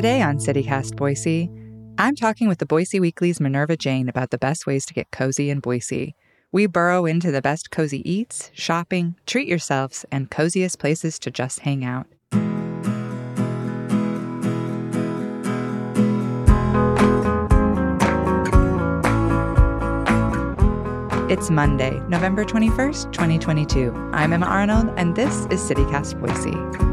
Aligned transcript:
Today 0.00 0.22
on 0.22 0.38
CityCast 0.38 0.96
Boise, 0.96 1.50
I'm 1.98 2.16
talking 2.16 2.48
with 2.48 2.56
the 2.56 2.64
Boise 2.64 2.98
Weekly's 2.98 3.38
Minerva 3.38 3.76
Jayne 3.76 4.08
about 4.08 4.30
the 4.30 4.38
best 4.38 4.66
ways 4.66 4.86
to 4.86 4.94
get 4.94 5.10
cozy 5.10 5.50
in 5.50 5.60
Boise. 5.60 6.14
We 6.50 6.64
burrow 6.64 7.04
into 7.04 7.30
the 7.30 7.42
best 7.42 7.70
cozy 7.70 8.00
eats, 8.10 8.50
shopping, 8.54 9.16
treat 9.26 9.46
yourselves, 9.46 10.06
and 10.10 10.30
coziest 10.30 10.78
places 10.78 11.18
to 11.18 11.30
just 11.30 11.60
hang 11.60 11.84
out. 11.84 12.06
It's 21.30 21.50
Monday, 21.50 22.00
November 22.08 22.46
21st, 22.46 23.12
2022. 23.12 23.92
I'm 24.14 24.32
Emma 24.32 24.46
Arnold, 24.46 24.94
and 24.96 25.14
this 25.14 25.44
is 25.50 25.60
CityCast 25.60 26.18
Boise. 26.18 26.89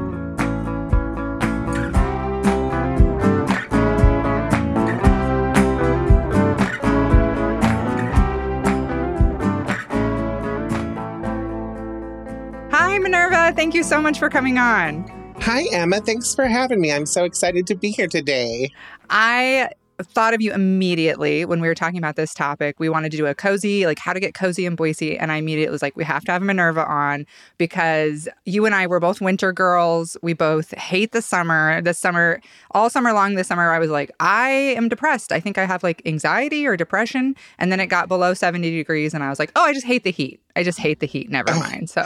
Thank 13.57 13.73
you 13.73 13.81
so 13.81 13.99
much 13.99 14.19
for 14.19 14.29
coming 14.29 14.59
on. 14.59 15.03
Hi, 15.39 15.63
Emma. 15.71 15.99
Thanks 15.99 16.35
for 16.35 16.45
having 16.45 16.79
me. 16.79 16.91
I'm 16.91 17.07
so 17.07 17.23
excited 17.23 17.65
to 17.65 17.75
be 17.75 17.89
here 17.89 18.05
today. 18.05 18.69
I 19.09 19.69
thought 19.99 20.35
of 20.35 20.41
you 20.41 20.53
immediately 20.53 21.43
when 21.43 21.59
we 21.59 21.67
were 21.67 21.73
talking 21.73 21.97
about 21.97 22.17
this 22.17 22.35
topic. 22.35 22.79
We 22.79 22.87
wanted 22.87 23.09
to 23.13 23.17
do 23.17 23.25
a 23.25 23.33
cozy, 23.33 23.87
like 23.87 23.97
how 23.97 24.13
to 24.13 24.19
get 24.19 24.35
cozy 24.35 24.67
in 24.67 24.75
Boise. 24.75 25.17
And 25.17 25.31
I 25.31 25.37
immediately 25.37 25.71
was 25.71 25.81
like, 25.81 25.97
we 25.97 26.03
have 26.03 26.23
to 26.25 26.31
have 26.31 26.43
Minerva 26.43 26.85
on 26.85 27.25
because 27.57 28.29
you 28.45 28.67
and 28.67 28.75
I 28.75 28.85
were 28.85 28.99
both 28.99 29.21
winter 29.21 29.51
girls. 29.51 30.15
We 30.21 30.33
both 30.33 30.77
hate 30.77 31.11
the 31.11 31.23
summer. 31.23 31.81
This 31.81 31.97
summer, 31.97 32.39
all 32.71 32.91
summer 32.91 33.11
long 33.11 33.33
this 33.33 33.47
summer, 33.47 33.71
I 33.71 33.79
was 33.79 33.89
like, 33.89 34.11
I 34.19 34.49
am 34.49 34.87
depressed. 34.87 35.31
I 35.31 35.39
think 35.39 35.57
I 35.57 35.65
have 35.65 35.81
like 35.81 36.03
anxiety 36.05 36.67
or 36.67 36.77
depression. 36.77 37.35
And 37.57 37.71
then 37.71 37.79
it 37.79 37.87
got 37.87 38.07
below 38.07 38.35
70 38.35 38.69
degrees 38.69 39.15
and 39.15 39.23
I 39.23 39.29
was 39.29 39.39
like, 39.39 39.51
oh, 39.55 39.63
I 39.63 39.73
just 39.73 39.87
hate 39.87 40.03
the 40.03 40.11
heat. 40.11 40.39
I 40.57 40.63
just 40.63 40.79
hate 40.79 40.99
the 40.99 41.05
heat. 41.05 41.29
Never 41.29 41.53
mind. 41.59 41.89
So, 41.89 42.05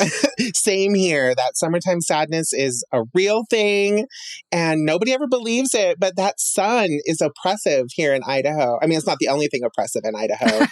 same 0.54 0.94
here. 0.94 1.34
That 1.34 1.52
summertime 1.56 2.00
sadness 2.00 2.52
is 2.52 2.84
a 2.92 3.02
real 3.14 3.44
thing, 3.50 4.06
and 4.50 4.84
nobody 4.84 5.12
ever 5.12 5.28
believes 5.28 5.74
it. 5.74 6.00
But 6.00 6.16
that 6.16 6.40
sun 6.40 6.88
is 7.04 7.20
oppressive 7.20 7.86
here 7.94 8.14
in 8.14 8.22
Idaho. 8.26 8.78
I 8.82 8.86
mean, 8.86 8.96
it's 8.96 9.06
not 9.06 9.18
the 9.18 9.28
only 9.28 9.48
thing 9.48 9.62
oppressive 9.64 10.02
in 10.04 10.14
Idaho. 10.16 10.60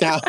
no, 0.00 0.20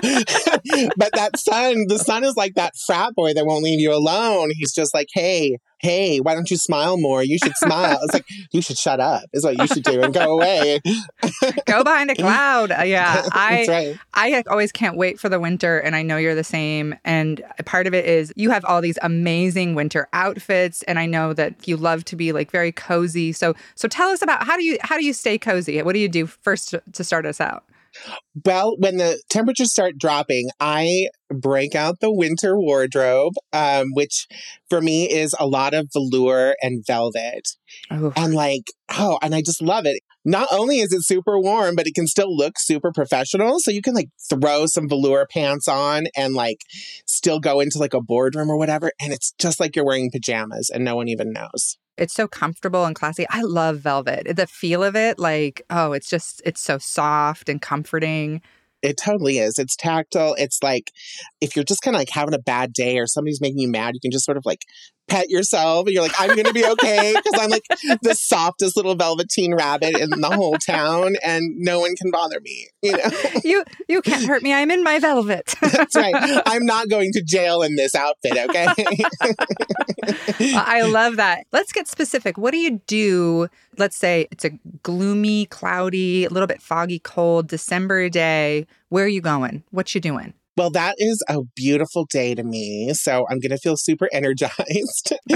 but 0.98 1.12
that 1.14 1.38
sun, 1.38 1.86
the 1.88 2.00
sun 2.00 2.24
is 2.24 2.34
like 2.36 2.56
that 2.56 2.74
frat 2.88 3.14
boy 3.16 3.34
that 3.34 3.46
won't 3.46 3.64
leave 3.64 3.80
you 3.80 3.94
alone. 3.94 4.50
He's 4.54 4.74
just 4.74 4.94
like, 4.94 5.08
hey, 5.14 5.58
hey, 5.80 6.20
why 6.20 6.34
don't 6.34 6.52
you 6.52 6.58
smile 6.58 6.98
more? 6.98 7.24
You 7.24 7.38
should 7.38 7.56
smile. 7.56 8.00
it's 8.04 8.14
like, 8.14 8.26
you 8.52 8.62
should 8.62 8.78
shut 8.78 9.00
up, 9.00 9.24
is 9.34 9.44
what 9.44 9.58
you 9.58 9.68
should 9.68 9.84
do 9.84 10.02
and 10.02 10.14
go 10.14 10.34
away. 10.34 10.82
go 11.66 11.84
behind 11.84 12.12
a 12.12 12.16
cloud. 12.16 12.72
Uh, 12.72 12.84
yeah. 12.84 13.26
I, 13.32 13.66
right. 13.68 14.00
I 14.14 14.44
always 14.50 14.72
can't 14.72 14.98
wait 14.98 15.20
for 15.20 15.30
the 15.30 15.40
winter, 15.40 15.80
and 15.80 15.96
I 15.96 16.04
know 16.04 16.18
you're 16.18 16.36
the 16.36 16.44
same. 16.44 16.96
And 17.06 17.42
part 17.66 17.88
of 17.88 17.94
it 17.94 18.06
is 18.06 18.34
you 18.36 18.50
have 18.50 18.66
all 18.66 18.82
these 18.82 19.00
amazing 19.02 19.76
winter 19.76 20.08
outfits, 20.14 20.84
and 20.84 21.00
I 21.00 21.06
know 21.06 21.34
that 21.34 21.68
you 21.68 21.78
love 21.78 22.06
to 22.06 22.16
be 22.16 22.32
like 22.32 22.52
very 22.52 22.72
cozy. 22.72 23.32
So, 23.32 23.56
so 23.76 23.88
tell 23.88 24.10
us 24.10 24.22
about 24.22 24.46
how 24.46 24.58
do 24.58 24.64
you 24.64 24.78
how 24.82 24.98
do 24.98 25.06
you 25.06 25.14
stay 25.14 25.38
cozy? 25.38 25.82
What 25.82 25.94
do 25.94 26.00
you 26.00 26.10
do 26.10 26.26
first 26.26 26.76
to 26.94 27.04
start 27.04 27.26
us 27.26 27.40
out? 27.40 27.64
Well, 28.46 28.76
when 28.78 28.98
the 28.98 29.22
temperatures 29.30 29.72
start 29.72 29.98
dropping, 29.98 30.50
I 30.60 31.10
break 31.30 31.76
out 31.76 32.00
the 32.00 32.12
winter 32.12 32.58
wardrobe, 32.58 33.34
um, 33.54 33.88
which 33.94 34.28
for 34.70 34.82
me 34.82 35.10
is 35.10 35.36
a 35.40 35.48
lot 35.48 35.74
of 35.74 35.90
velour 35.94 36.56
and 36.62 36.86
velvet. 36.86 37.50
Oh. 37.92 38.14
And 38.16 38.34
like, 38.34 38.72
oh, 38.90 39.20
and 39.22 39.36
I 39.36 39.42
just 39.42 39.62
love 39.62 39.86
it. 39.86 40.02
Not 40.26 40.48
only 40.52 40.80
is 40.80 40.92
it 40.92 41.04
super 41.04 41.40
warm, 41.40 41.76
but 41.76 41.88
it 41.88 41.96
can 41.96 42.08
still 42.08 42.36
look 42.36 42.60
super 42.60 42.92
professional. 42.92 43.60
So 43.60 43.72
you 43.72 43.82
can 43.82 43.96
like 43.96 44.10
throw 44.30 44.66
some 44.66 44.90
velour 44.90 45.26
pants 45.32 45.68
on 45.68 46.08
and 46.16 46.34
like 46.34 46.62
still 47.06 47.40
go 47.40 47.60
into 47.60 47.80
like 47.80 47.94
a 47.94 48.02
boardroom 48.02 48.50
or 48.50 48.58
whatever. 48.58 48.92
And 49.02 49.14
it's 49.14 49.34
just 49.40 49.60
like 49.60 49.76
you're 49.76 49.86
wearing 49.86 50.12
pajamas 50.12 50.70
and 50.70 50.84
no 50.84 50.96
one 50.96 51.08
even 51.08 51.32
knows. 51.32 51.78
It's 52.00 52.14
so 52.14 52.28
comfortable 52.28 52.86
and 52.86 52.96
classy. 52.96 53.26
I 53.30 53.42
love 53.42 53.80
velvet. 53.80 54.36
The 54.36 54.48
feel 54.48 54.84
of 54.84 54.96
it, 54.96 55.20
like, 55.20 55.62
oh, 55.70 55.92
it's 55.92 56.10
just, 56.10 56.42
it's 56.46 56.62
so 56.62 56.78
soft 56.78 57.50
and 57.50 57.62
comforting. 57.62 58.42
It 58.82 58.98
totally 58.98 59.40
is. 59.40 59.60
It's 59.60 59.76
tactile. 59.76 60.36
It's 60.38 60.64
like 60.64 60.92
if 61.42 61.56
you're 61.56 61.66
just 61.66 61.82
kind 61.82 61.96
of 61.96 62.00
like 62.00 62.10
having 62.10 62.34
a 62.34 62.40
bad 62.40 62.72
day 62.72 62.98
or 62.98 63.08
somebody's 63.08 63.42
making 63.42 63.60
you 63.60 63.68
mad, 63.68 63.94
you 63.94 64.00
can 64.00 64.12
just 64.12 64.26
sort 64.26 64.38
of 64.38 64.46
like 64.46 64.64
pet 65.10 65.30
yourself 65.30 65.88
and 65.88 65.94
you're 65.94 66.04
like, 66.04 66.20
I'm 66.20 66.30
going 66.30 66.46
to 66.46 66.54
be 66.54 66.66
okay 66.66 67.14
because 67.16 67.42
I'm 67.42 67.50
like 67.50 67.66
the 68.02 68.16
softest 68.16 68.78
little 68.78 68.96
velveteen 68.96 69.54
rabbit 69.54 69.98
in 69.98 70.10
the 70.10 70.30
whole 70.30 70.58
town 70.58 71.16
and 71.24 71.58
no 71.58 71.80
one 71.80 71.96
can 71.96 72.12
bother 72.12 72.40
me. 72.40 72.68
You 72.82 72.94
know, 72.94 73.10
you, 73.44 73.64
you 73.88 74.02
can't 74.02 74.26
hurt 74.26 74.44
me. 74.44 74.54
I'm 74.54 74.72
in 74.72 74.84
my 74.84 75.00
velvet. 75.00 75.54
That's 75.62 75.96
right. 75.96 76.42
I'm 76.46 76.66
not 76.66 76.90
going 76.90 77.12
to 77.14 77.22
jail 77.22 77.62
in 77.62 77.76
this 77.76 77.96
outfit. 77.96 78.38
Okay. 78.50 78.68
I 80.56 80.82
love 80.84 81.18
that. 81.18 81.46
Let's 81.52 81.72
get 81.72 81.88
specific. 81.88 82.38
What 82.38 82.52
do 82.52 82.58
you 82.58 82.82
do? 82.88 83.48
Let's 83.78 83.98
say 83.98 84.28
it's 84.32 84.46
a 84.46 84.52
gloomy, 84.84 85.46
cloudy, 85.48 86.26
a 86.26 86.30
little 86.30 86.48
bit 86.48 86.62
foggy, 86.62 87.00
cold 87.00 87.48
December 87.48 88.10
day. 88.10 88.68
Where 88.90 89.06
are 89.06 89.10
you 89.10 89.22
going? 89.22 89.64
What 89.72 89.94
you 89.94 90.02
doing? 90.02 90.34
Well, 90.60 90.72
that 90.72 90.96
is 90.98 91.24
a 91.30 91.38
beautiful 91.56 92.04
day 92.04 92.36
to 92.36 92.44
me. 92.44 92.92
So 92.94 93.26
I'm 93.30 93.40
going 93.40 93.52
to 93.52 93.58
feel 93.58 93.78
super 93.78 94.10
energized. 94.14 95.14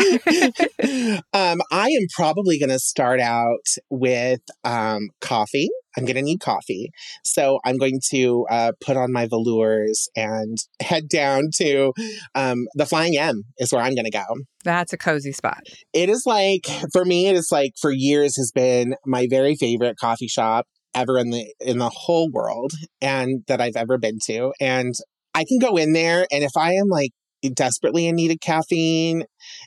um, 1.34 1.61
I 1.72 1.88
am 1.91 2.07
probably 2.13 2.59
going 2.59 2.72
to 2.72 2.79
start 2.79 3.22
out 3.22 3.66
with 3.89 4.41
um, 4.66 5.11
coffee. 5.22 5.69
I'm 5.95 6.03
going 6.03 6.17
to 6.17 6.22
need 6.22 6.41
coffee. 6.41 6.91
So 7.23 7.59
I'm 7.63 7.78
going 7.78 8.01
to 8.09 8.45
uh, 8.50 8.72
put 8.85 8.97
on 8.97 9.13
my 9.13 9.25
velours 9.25 10.09
and 10.13 10.57
head 10.81 11.07
down 11.07 11.51
to 11.55 11.94
um, 12.35 12.67
the 12.75 12.85
Flying 12.85 13.17
M, 13.17 13.44
is 13.59 13.72
where 13.72 13.81
I'm 13.81 13.95
going 13.95 14.03
to 14.03 14.11
go. 14.11 14.25
That's 14.66 14.91
a 14.91 14.97
cozy 14.97 15.31
spot. 15.31 15.61
It 15.94 16.09
is 16.09 16.23
like, 16.25 16.67
for 16.91 17.05
me, 17.05 17.28
it 17.28 17.38
is 17.38 17.47
like 17.50 17.75
for 17.79 17.91
years 17.91 18.35
has 18.35 18.51
been 18.53 18.95
my 19.05 19.28
very 19.29 19.55
favorite 19.55 19.95
coffee 19.97 20.28
shop 20.28 20.67
ever 20.95 21.17
in 21.17 21.31
the 21.31 21.51
in 21.59 21.79
the 21.79 21.90
whole 21.90 22.29
world 22.31 22.73
and 23.01 23.44
that 23.47 23.59
I've 23.59 23.75
ever 23.75 23.97
been 23.97 24.19
to 24.25 24.53
and 24.59 24.94
I 25.34 25.46
can 25.46 25.60
go 25.60 25.78
in 25.78 25.94
there 25.94 26.28
and 26.32 26.44
if 26.44 26.52
I 26.58 26.74
am 26.74 26.88
like 26.88 27.12
desperately 27.54 28.08
in 28.08 28.16
need 28.16 28.32
of 28.32 28.40
caffeine 28.40 29.24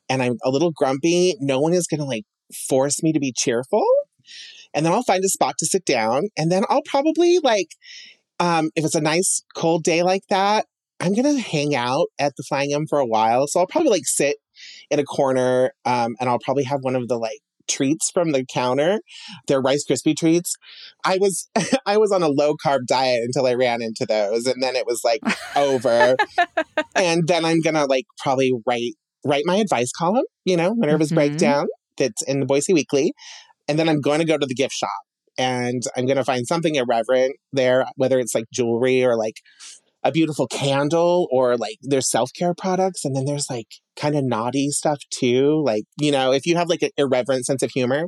and 0.09 0.23
I'm 0.23 0.37
a 0.45 0.51
little 0.51 0.71
grumpy, 0.71 1.35
no 1.41 1.61
one 1.61 1.75
is 1.75 1.87
going 1.87 2.01
to 2.01 2.07
like 2.07 2.25
force 2.69 3.03
me 3.03 3.13
to 3.13 3.21
be 3.21 3.33
cheerful. 3.37 3.85
And 4.75 4.85
then 4.85 4.93
I'll 4.93 5.03
find 5.03 5.25
a 5.25 5.29
spot 5.29 5.55
to 5.59 5.67
sit 5.67 5.85
down 5.85 6.29
and 6.37 6.51
then 6.51 6.65
I'll 6.69 6.83
probably 6.83 7.39
like 7.43 7.69
um 8.39 8.71
if 8.77 8.85
it's 8.85 8.95
a 8.95 9.01
nice 9.01 9.43
cold 9.55 9.83
day 9.85 10.03
like 10.03 10.23
that, 10.31 10.67
I'm 11.01 11.15
going 11.15 11.37
to 11.37 11.43
hang 11.43 11.75
out 11.75 12.07
at 12.19 12.35
the 12.37 12.43
Flying 12.43 12.73
M 12.73 12.87
for 12.89 12.99
a 12.99 13.07
while. 13.07 13.47
So 13.47 13.61
I'll 13.61 13.67
probably 13.67 13.91
like 13.91 14.07
sit 14.07 14.37
in 14.91 14.99
a 14.99 15.05
corner 15.05 15.73
um 15.85 16.17
and 16.21 16.29
I'll 16.29 16.39
probably 16.39 16.65
have 16.65 16.81
one 16.83 16.97
of 16.97 17.09
the 17.09 17.19
like 17.19 17.41
treats 17.69 18.11
from 18.11 18.33
the 18.33 18.45
counter. 18.45 19.01
They're 19.47 19.61
Rice 19.61 19.85
Krispie 19.89 20.17
treats. 20.17 20.55
I 21.05 21.19
was 21.19 21.49
I 21.87 21.99
was 21.99 22.13
on 22.13 22.23
a 22.23 22.29
low 22.29 22.55
carb 22.55 22.87
diet 22.87 23.23
until 23.25 23.47
I 23.47 23.55
ran 23.55 23.83
into 23.83 24.07
those, 24.07 24.47
and 24.47 24.63
then 24.63 24.77
it 24.77 24.87
was 24.87 25.03
like 25.05 25.21
over. 25.57 26.17
and 26.95 27.27
then 27.27 27.45
I'm 27.45 27.61
gonna 27.61 27.87
like 27.87 28.07
probably 28.19 28.53
write 28.67 28.95
write 29.25 29.45
my 29.47 29.57
advice 29.57 29.91
column. 29.97 30.25
You 30.45 30.57
know, 30.57 30.75
Minerva's 30.75 31.09
mm-hmm. 31.09 31.17
breakdown 31.17 31.67
that's 31.97 32.23
in 32.23 32.41
the 32.41 32.47
Boise 32.47 32.75
Weekly, 32.75 33.13
and 33.69 33.79
then 33.79 33.89
I'm 33.89 34.01
going 34.01 34.21
to 34.21 34.27
go 34.27 34.39
to 34.39 34.47
the 34.47 34.55
gift 34.55 34.75
shop 34.75 34.91
and 35.39 35.83
I'm 35.97 36.07
going 36.07 36.17
to 36.17 36.25
find 36.25 36.47
something 36.47 36.75
irreverent 36.75 37.37
there, 37.53 37.87
whether 37.97 38.19
it's 38.19 38.35
like 38.35 38.47
jewelry 38.53 39.05
or 39.05 39.17
like 39.17 39.37
a 40.07 40.13
beautiful 40.13 40.47
candle 40.47 41.27
or 41.33 41.57
like 41.57 41.79
there's 41.83 42.09
self-care 42.09 42.55
products 42.55 43.05
and 43.05 43.17
then 43.17 43.25
there's 43.25 43.51
like 43.51 43.67
kind 43.97 44.15
of 44.15 44.23
naughty 44.23 44.71
stuff 44.71 44.99
too 45.11 45.61
like 45.65 45.83
you 45.99 46.13
know 46.13 46.33
if 46.33 46.47
you 46.47 46.55
have 46.55 46.69
like 46.69 46.83
an 46.83 46.91
irreverent 46.97 47.45
sense 47.45 47.63
of 47.63 47.71
humor 47.71 48.07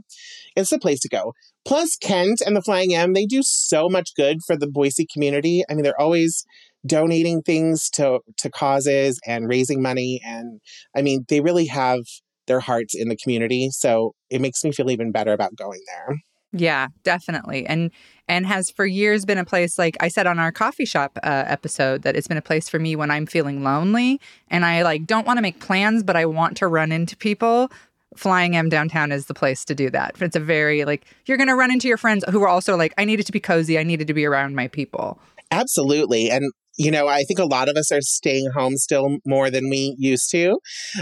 it's 0.55 0.71
the 0.71 0.79
place 0.79 1.01
to 1.01 1.09
go. 1.09 1.33
Plus 1.65 1.97
kent 1.97 2.41
and 2.45 2.57
the 2.57 2.63
flying 2.63 2.95
m 2.95 3.15
they 3.15 3.27
do 3.27 3.43
so 3.43 3.89
much 3.89 4.11
good 4.17 4.39
for 4.47 4.57
the 4.57 4.67
boise 4.67 5.07
community. 5.13 5.63
I 5.69 5.75
mean 5.75 5.83
they're 5.83 6.01
always 6.01 6.45
donating 6.87 7.43
things 7.43 7.91
to 7.91 8.21
to 8.37 8.49
causes 8.51 9.19
and 9.27 9.49
raising 9.49 9.83
money 9.83 10.21
and 10.25 10.61
i 10.97 11.03
mean 11.03 11.25
they 11.29 11.41
really 11.41 11.67
have 11.67 12.01
their 12.47 12.61
hearts 12.61 12.95
in 12.95 13.09
the 13.09 13.17
community 13.17 13.69
so 13.73 14.15
it 14.31 14.41
makes 14.41 14.63
me 14.63 14.71
feel 14.71 14.89
even 14.89 15.11
better 15.11 15.33
about 15.33 15.57
going 15.57 15.81
there 15.89 16.17
yeah, 16.53 16.89
definitely. 17.03 17.67
And 17.67 17.91
and 18.27 18.47
has 18.47 18.71
for 18.71 18.87
years 18.87 19.25
been 19.25 19.39
a 19.39 19.45
place 19.45 19.79
like 19.79 19.97
I 20.01 20.09
said 20.09 20.27
on 20.27 20.39
our 20.39 20.53
coffee 20.53 20.85
shop 20.85 21.19
uh, 21.23 21.45
episode 21.47 22.03
that 22.03 22.17
it's 22.17 22.29
been 22.29 22.37
a 22.37 22.43
place 22.43 22.69
for 22.69 22.79
me 22.79 22.97
when 22.97 23.11
I'm 23.11 23.27
feeling 23.27 23.63
lonely 23.63 24.21
and 24.49 24.65
I 24.65 24.83
like 24.83 25.07
don't 25.07 25.27
want 25.27 25.37
to 25.39 25.43
make 25.43 25.61
plans 25.61 26.03
but 26.03 26.17
I 26.17 26.27
want 26.27 26.57
to 26.59 26.67
run 26.67 26.93
into 26.93 27.17
people. 27.17 27.71
Flying 28.17 28.57
M 28.57 28.69
downtown 28.69 29.13
is 29.13 29.27
the 29.27 29.35
place 29.35 29.65
to 29.67 29.75
do 29.75 29.91
that. 29.91 30.21
It's 30.21 30.37
a 30.37 30.41
very 30.41 30.85
like 30.85 31.05
you're 31.27 31.37
going 31.37 31.49
to 31.49 31.55
run 31.55 31.71
into 31.71 31.87
your 31.87 31.99
friends 31.99 32.25
who 32.31 32.43
are 32.43 32.49
also 32.49 32.77
like 32.77 32.95
I 32.97 33.05
needed 33.05 33.27
to 33.27 33.33
be 33.33 33.41
cozy, 33.41 33.79
I 33.79 33.83
needed 33.83 34.07
to 34.07 34.15
be 34.15 34.25
around 34.25 34.55
my 34.55 34.69
people. 34.69 35.21
Absolutely. 35.51 36.31
And 36.31 36.51
you 36.79 36.91
know, 36.93 37.09
I 37.09 37.25
think 37.25 37.41
a 37.41 37.45
lot 37.45 37.69
of 37.69 37.77
us 37.77 37.91
are 37.91 38.01
staying 38.01 38.51
home 38.55 38.77
still 38.77 39.19
more 39.27 39.51
than 39.51 39.69
we 39.69 39.97
used 39.99 40.31
to 40.31 40.59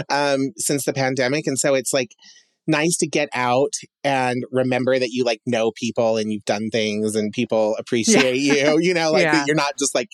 um, 0.09 0.51
since 0.57 0.85
the 0.85 0.93
pandemic. 0.93 1.45
And 1.45 1.57
so 1.57 1.75
it's 1.75 1.93
like 1.93 2.09
nice 2.67 2.97
to 2.97 3.07
get 3.07 3.29
out 3.33 3.73
and 4.03 4.43
remember 4.51 4.97
that 4.97 5.09
you 5.11 5.23
like 5.23 5.41
know 5.45 5.71
people 5.71 6.17
and 6.17 6.31
you've 6.31 6.45
done 6.45 6.69
things 6.69 7.15
and 7.15 7.31
people 7.31 7.75
appreciate 7.79 8.37
yeah. 8.37 8.73
you. 8.73 8.79
You 8.79 8.93
know, 8.93 9.11
like 9.11 9.23
yeah. 9.23 9.43
you're 9.45 9.55
not 9.55 9.77
just 9.77 9.95
like 9.95 10.09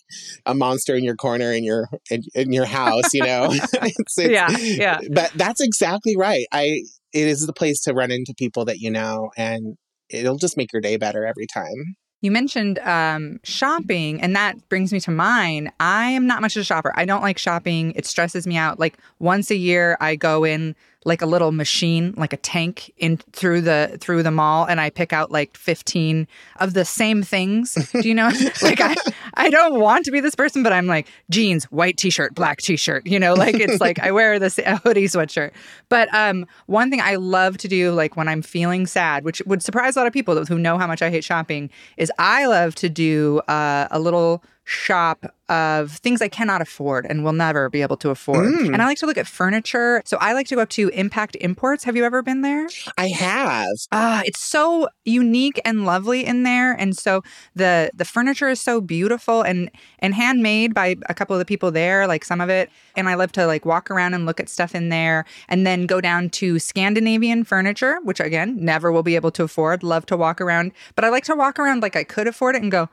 a 0.45 0.53
monster 0.53 0.95
in 0.95 1.03
your 1.03 1.15
corner 1.15 1.51
in 1.51 1.63
your 1.63 1.89
in, 2.09 2.23
in 2.33 2.53
your 2.53 2.65
house. 2.65 3.13
You 3.13 3.23
know, 3.23 3.47
it's, 3.51 4.17
it's, 4.17 4.17
yeah, 4.17 4.49
yeah. 4.57 4.99
But 5.11 5.31
that's 5.35 5.61
exactly 5.61 6.15
right. 6.17 6.45
I 6.51 6.83
it 7.13 7.27
is 7.27 7.45
the 7.45 7.53
place 7.53 7.81
to 7.81 7.93
run 7.93 8.11
into 8.11 8.33
people 8.37 8.65
that 8.65 8.79
you 8.79 8.91
know, 8.91 9.31
and 9.37 9.77
it'll 10.09 10.37
just 10.37 10.57
make 10.57 10.73
your 10.73 10.81
day 10.81 10.97
better 10.97 11.25
every 11.25 11.47
time. 11.47 11.95
You 12.23 12.31
mentioned 12.31 12.79
um, 12.79 13.41
shopping, 13.43 14.21
and 14.21 14.33
that 14.33 14.69
brings 14.69 14.93
me 14.93 15.01
to 15.01 15.11
mine. 15.11 15.69
I 15.81 16.11
am 16.11 16.25
not 16.25 16.41
much 16.41 16.55
of 16.55 16.61
a 16.61 16.63
shopper. 16.63 16.93
I 16.95 17.03
don't 17.03 17.21
like 17.21 17.37
shopping. 17.37 17.91
It 17.97 18.05
stresses 18.05 18.47
me 18.47 18.55
out. 18.55 18.79
Like 18.79 18.97
once 19.19 19.51
a 19.51 19.57
year, 19.57 19.97
I 19.99 20.15
go 20.15 20.45
in 20.45 20.73
like 21.05 21.21
a 21.21 21.25
little 21.25 21.51
machine, 21.51 22.13
like 22.17 22.33
a 22.33 22.37
tank 22.37 22.91
in 22.97 23.17
through 23.17 23.61
the 23.61 23.97
through 23.99 24.23
the 24.23 24.31
mall 24.31 24.65
and 24.65 24.79
I 24.79 24.89
pick 24.89 25.13
out 25.13 25.31
like 25.31 25.55
15 25.57 26.27
of 26.59 26.73
the 26.73 26.85
same 26.85 27.23
things. 27.23 27.73
Do 27.91 28.07
you 28.07 28.13
know? 28.13 28.31
like 28.61 28.81
I 28.81 28.95
I 29.33 29.49
don't 29.49 29.79
want 29.79 30.05
to 30.05 30.11
be 30.11 30.19
this 30.19 30.35
person, 30.35 30.63
but 30.63 30.73
I'm 30.73 30.87
like 30.87 31.07
jeans, 31.29 31.65
white 31.65 31.97
t-shirt, 31.97 32.35
black 32.35 32.61
t-shirt, 32.61 33.05
you 33.05 33.19
know, 33.19 33.33
like 33.33 33.55
it's 33.55 33.81
like 33.81 33.99
I 33.99 34.11
wear 34.11 34.39
this 34.39 34.59
hoodie 34.83 35.07
sweatshirt. 35.07 35.51
But 35.89 36.13
um 36.13 36.45
one 36.67 36.89
thing 36.89 37.01
I 37.01 37.15
love 37.15 37.57
to 37.59 37.67
do 37.67 37.91
like 37.91 38.15
when 38.15 38.27
I'm 38.27 38.41
feeling 38.41 38.87
sad, 38.87 39.23
which 39.23 39.41
would 39.45 39.61
surprise 39.63 39.95
a 39.95 39.99
lot 39.99 40.07
of 40.07 40.13
people 40.13 40.45
who 40.45 40.57
know 40.57 40.77
how 40.77 40.87
much 40.87 41.01
I 41.01 41.09
hate 41.09 41.23
shopping, 41.23 41.69
is 41.97 42.11
I 42.17 42.45
love 42.45 42.75
to 42.75 42.89
do 42.89 43.39
uh, 43.47 43.87
a 43.91 43.99
little 43.99 44.43
shop 44.65 45.25
of 45.49 45.91
things 45.91 46.21
I 46.21 46.29
cannot 46.29 46.61
afford 46.61 47.05
and 47.05 47.23
will 47.23 47.33
never 47.33 47.69
be 47.69 47.81
able 47.81 47.97
to 47.97 48.09
afford. 48.09 48.53
Mm. 48.53 48.73
And 48.73 48.81
I 48.81 48.85
like 48.85 48.97
to 48.99 49.05
look 49.05 49.17
at 49.17 49.27
furniture. 49.27 50.01
So 50.05 50.17
I 50.21 50.33
like 50.33 50.47
to 50.47 50.55
go 50.55 50.61
up 50.61 50.69
to 50.69 50.87
Impact 50.89 51.35
Imports. 51.41 51.83
Have 51.83 51.97
you 51.97 52.05
ever 52.05 52.21
been 52.21 52.41
there? 52.41 52.69
I 52.97 53.09
have. 53.09 53.67
Ah, 53.91 54.21
it's 54.25 54.41
so 54.41 54.87
unique 55.03 55.59
and 55.65 55.85
lovely 55.85 56.25
in 56.25 56.43
there. 56.43 56.71
And 56.73 56.97
so 56.97 57.23
the 57.55 57.91
the 57.93 58.05
furniture 58.05 58.47
is 58.47 58.61
so 58.61 58.79
beautiful 58.79 59.41
and 59.41 59.69
and 59.99 60.15
handmade 60.15 60.73
by 60.73 60.95
a 61.07 61.13
couple 61.13 61.35
of 61.35 61.39
the 61.39 61.45
people 61.45 61.69
there, 61.69 62.07
like 62.07 62.23
some 62.23 62.39
of 62.39 62.49
it. 62.49 62.69
And 62.95 63.09
I 63.09 63.15
love 63.15 63.33
to 63.33 63.45
like 63.45 63.65
walk 63.65 63.91
around 63.91 64.13
and 64.13 64.25
look 64.25 64.39
at 64.39 64.47
stuff 64.47 64.73
in 64.73 64.89
there 64.89 65.25
and 65.49 65.67
then 65.67 65.85
go 65.85 65.99
down 65.99 66.29
to 66.31 66.57
Scandinavian 66.57 67.43
furniture, 67.43 67.99
which 68.03 68.21
again, 68.21 68.57
never 68.63 68.91
will 68.91 69.03
be 69.03 69.15
able 69.15 69.31
to 69.31 69.43
afford. 69.43 69.83
Love 69.83 70.05
to 70.05 70.15
walk 70.15 70.39
around, 70.39 70.71
but 70.95 71.03
I 71.03 71.09
like 71.09 71.25
to 71.25 71.35
walk 71.35 71.59
around 71.59 71.81
like 71.81 71.97
I 71.97 72.05
could 72.05 72.27
afford 72.27 72.55
it 72.55 72.61
and 72.61 72.71
go, 72.71 72.89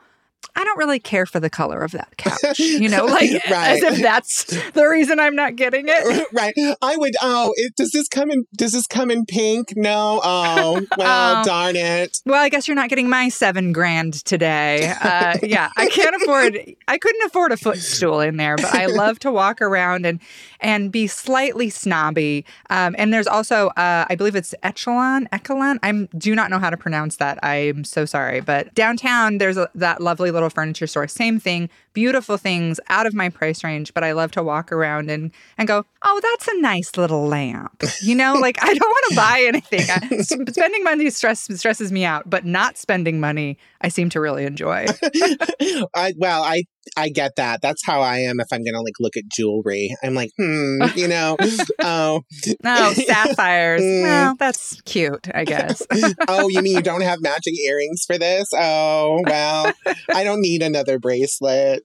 I 0.55 0.63
don't 0.63 0.77
really 0.77 0.99
care 0.99 1.25
for 1.25 1.39
the 1.39 1.49
color 1.49 1.81
of 1.81 1.91
that 1.91 2.17
couch. 2.17 2.59
You 2.59 2.89
know, 2.89 3.05
like 3.07 3.31
right. 3.49 3.77
as 3.77 3.83
if 3.83 4.01
that's 4.01 4.43
the 4.71 4.85
reason 4.85 5.19
I'm 5.19 5.35
not 5.35 5.55
getting 5.55 5.85
it. 5.87 6.27
Right. 6.33 6.53
I 6.81 6.95
would. 6.97 7.15
Oh, 7.21 7.53
it, 7.57 7.75
does 7.75 7.91
this 7.91 8.07
come 8.07 8.31
in? 8.31 8.45
Does 8.55 8.71
this 8.71 8.87
come 8.87 9.11
in 9.11 9.25
pink? 9.25 9.73
No. 9.75 10.21
Oh, 10.23 10.81
well, 10.97 11.37
um, 11.37 11.45
darn 11.45 11.75
it. 11.75 12.19
Well, 12.25 12.41
I 12.41 12.49
guess 12.49 12.67
you're 12.67 12.75
not 12.75 12.89
getting 12.89 13.09
my 13.09 13.29
seven 13.29 13.73
grand 13.73 14.25
today. 14.25 14.93
Uh, 15.01 15.37
yeah, 15.43 15.71
I 15.75 15.87
can't 15.89 16.15
afford. 16.15 16.57
I 16.87 16.97
couldn't 16.97 17.21
afford 17.25 17.51
a 17.51 17.57
footstool 17.57 18.21
in 18.21 18.37
there, 18.37 18.55
but 18.55 18.73
I 18.73 18.85
love 18.85 19.19
to 19.19 19.31
walk 19.31 19.61
around 19.61 20.05
and 20.05 20.21
and 20.61 20.91
be 20.91 21.07
slightly 21.07 21.69
snobby. 21.69 22.45
Um, 22.69 22.95
and 22.97 23.13
there's 23.13 23.27
also, 23.27 23.67
uh, 23.69 24.05
I 24.09 24.15
believe 24.15 24.35
it's 24.35 24.53
Echelon. 24.63 25.27
Echelon. 25.31 25.79
I 25.83 26.07
do 26.17 26.35
not 26.35 26.49
know 26.49 26.59
how 26.59 26.69
to 26.69 26.77
pronounce 26.77 27.17
that. 27.17 27.39
I'm 27.43 27.83
so 27.83 28.05
sorry, 28.05 28.41
but 28.41 28.73
downtown 28.75 29.39
there's 29.39 29.57
a, 29.57 29.69
that 29.75 30.01
lovely 30.01 30.31
little 30.31 30.49
furniture 30.49 30.87
store. 30.87 31.07
Same 31.07 31.39
thing, 31.39 31.69
beautiful 31.93 32.37
things 32.37 32.79
out 32.89 33.05
of 33.05 33.13
my 33.13 33.29
price 33.29 33.63
range, 33.63 33.93
but 33.93 34.03
I 34.03 34.11
love 34.13 34.31
to 34.31 34.43
walk 34.43 34.71
around 34.71 35.09
and 35.09 35.31
and 35.57 35.67
go, 35.67 35.85
"Oh, 36.03 36.19
that's 36.21 36.47
a 36.47 36.59
nice 36.61 36.97
little 36.97 37.27
lamp." 37.27 37.83
You 38.01 38.15
know, 38.15 38.33
like 38.33 38.57
I 38.61 38.73
don't 38.73 38.79
want 38.79 39.05
to 39.09 39.15
buy 39.15 39.43
anything. 39.47 39.81
I, 39.89 40.21
spending 40.51 40.83
money 40.83 41.09
stress 41.09 41.47
stresses 41.59 41.91
me 41.91 42.05
out, 42.05 42.29
but 42.29 42.45
not 42.45 42.77
spending 42.77 43.19
money 43.19 43.57
I 43.83 43.89
seem 43.89 44.09
to 44.11 44.21
really 44.21 44.45
enjoy. 44.45 44.85
I 45.95 46.13
well, 46.17 46.43
I 46.43 46.63
I 46.97 47.09
get 47.09 47.35
that. 47.37 47.61
That's 47.61 47.85
how 47.85 48.01
I 48.01 48.19
am 48.19 48.39
if 48.39 48.47
I'm 48.51 48.63
gonna 48.63 48.81
like 48.81 48.93
look 48.99 49.17
at 49.17 49.23
jewelry. 49.27 49.95
I'm 50.03 50.13
like, 50.13 50.31
hmm, 50.37 50.83
you 50.95 51.07
know, 51.07 51.37
oh, 51.79 52.21
no 52.63 52.93
sapphires. 52.93 53.81
Mm. 53.81 54.03
well, 54.03 54.35
that's 54.37 54.79
cute, 54.81 55.27
I 55.33 55.45
guess. 55.45 55.81
oh, 56.27 56.47
you 56.49 56.61
mean 56.61 56.75
you 56.75 56.81
don't 56.81 57.01
have 57.01 57.21
matching 57.21 57.55
earrings 57.67 58.03
for 58.05 58.17
this? 58.17 58.49
Oh, 58.55 59.21
well, 59.25 59.73
I 60.13 60.23
don't 60.23 60.41
need 60.41 60.61
another 60.61 60.99
bracelet. 60.99 61.80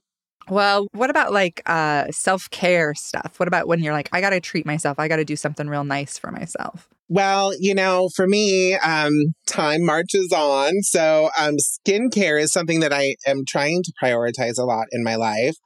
Well, 0.49 0.87
what 0.93 1.11
about 1.11 1.33
like 1.33 1.63
uh, 1.67 2.07
self 2.11 2.49
care 2.51 2.95
stuff? 2.95 3.35
What 3.39 3.49
about 3.49 3.67
when 3.67 3.81
you're 3.81 3.93
like, 3.93 4.09
I 4.13 4.21
got 4.21 4.31
to 4.31 4.41
treat 4.41 4.67
myself, 4.67 4.99
I 4.99 5.09
got 5.09 5.17
to 5.17 5.25
do 5.25 5.37
something 5.37 5.69
real 5.69 5.85
nice 5.85 6.19
for 6.19 6.31
myself? 6.31 6.89
Well, 7.09 7.53
you 7.59 7.75
know, 7.75 8.09
for 8.15 8.27
me, 8.27 8.75
um, 8.75 9.13
time 9.47 9.85
marches 9.85 10.33
on. 10.33 10.83
So, 10.83 11.31
um, 11.39 11.55
skincare 11.57 12.41
is 12.41 12.53
something 12.53 12.81
that 12.81 12.93
I 12.93 13.15
am 13.27 13.45
trying 13.47 13.83
to 13.85 13.93
prioritize 14.03 14.59
a 14.59 14.65
lot 14.65 14.87
in 14.91 15.05
my 15.05 15.15
life. 15.15 15.57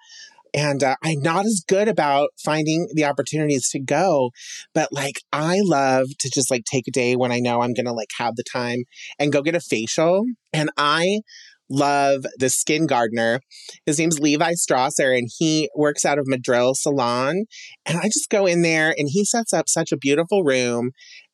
And 0.53 0.82
uh, 0.82 0.97
I'm 1.03 1.21
not 1.21 1.47
as 1.47 1.62
good 1.67 1.88
about 1.88 2.31
finding 2.43 2.88
the 2.94 3.05
opportunities 3.05 3.69
to 3.71 3.81
go, 3.81 4.31
but 4.75 4.93
like 4.93 5.23
I 5.32 5.61
love 5.62 6.09
to 6.19 6.31
just 6.32 6.50
like 6.50 6.65
take 6.65 6.88
a 6.88 6.91
day 6.91 7.17
when 7.17 7.32
I 7.32 7.38
know 7.38 7.61
I'm 7.61 7.73
gonna 7.73 7.93
like 7.93 8.11
have 8.19 8.37
the 8.37 8.43
time 8.43 8.85
and 9.19 9.32
go 9.32 9.43
get 9.43 9.55
a 9.55 9.61
facial. 9.61 10.25
And 10.53 10.71
I 10.77 11.21
love 11.70 12.25
the 12.38 12.50
skin 12.50 12.87
gardener. 12.87 13.40
His 13.87 13.99
name's 13.99 14.19
Levi 14.19 14.52
Strasser, 14.55 15.17
and 15.17 15.28
he 15.38 15.70
works 15.76 16.05
out 16.05 16.19
of 16.19 16.26
Madrill 16.26 16.75
Salon. 16.75 17.44
And 17.87 17.99
I 17.99 18.05
just 18.05 18.28
go 18.28 18.46
in 18.46 18.62
there, 18.62 18.94
and 18.96 19.08
he 19.11 19.25
sets 19.25 19.52
up 19.52 19.69
such 19.69 19.93
a 19.93 19.96
beautiful 19.96 20.43
room. 20.43 20.90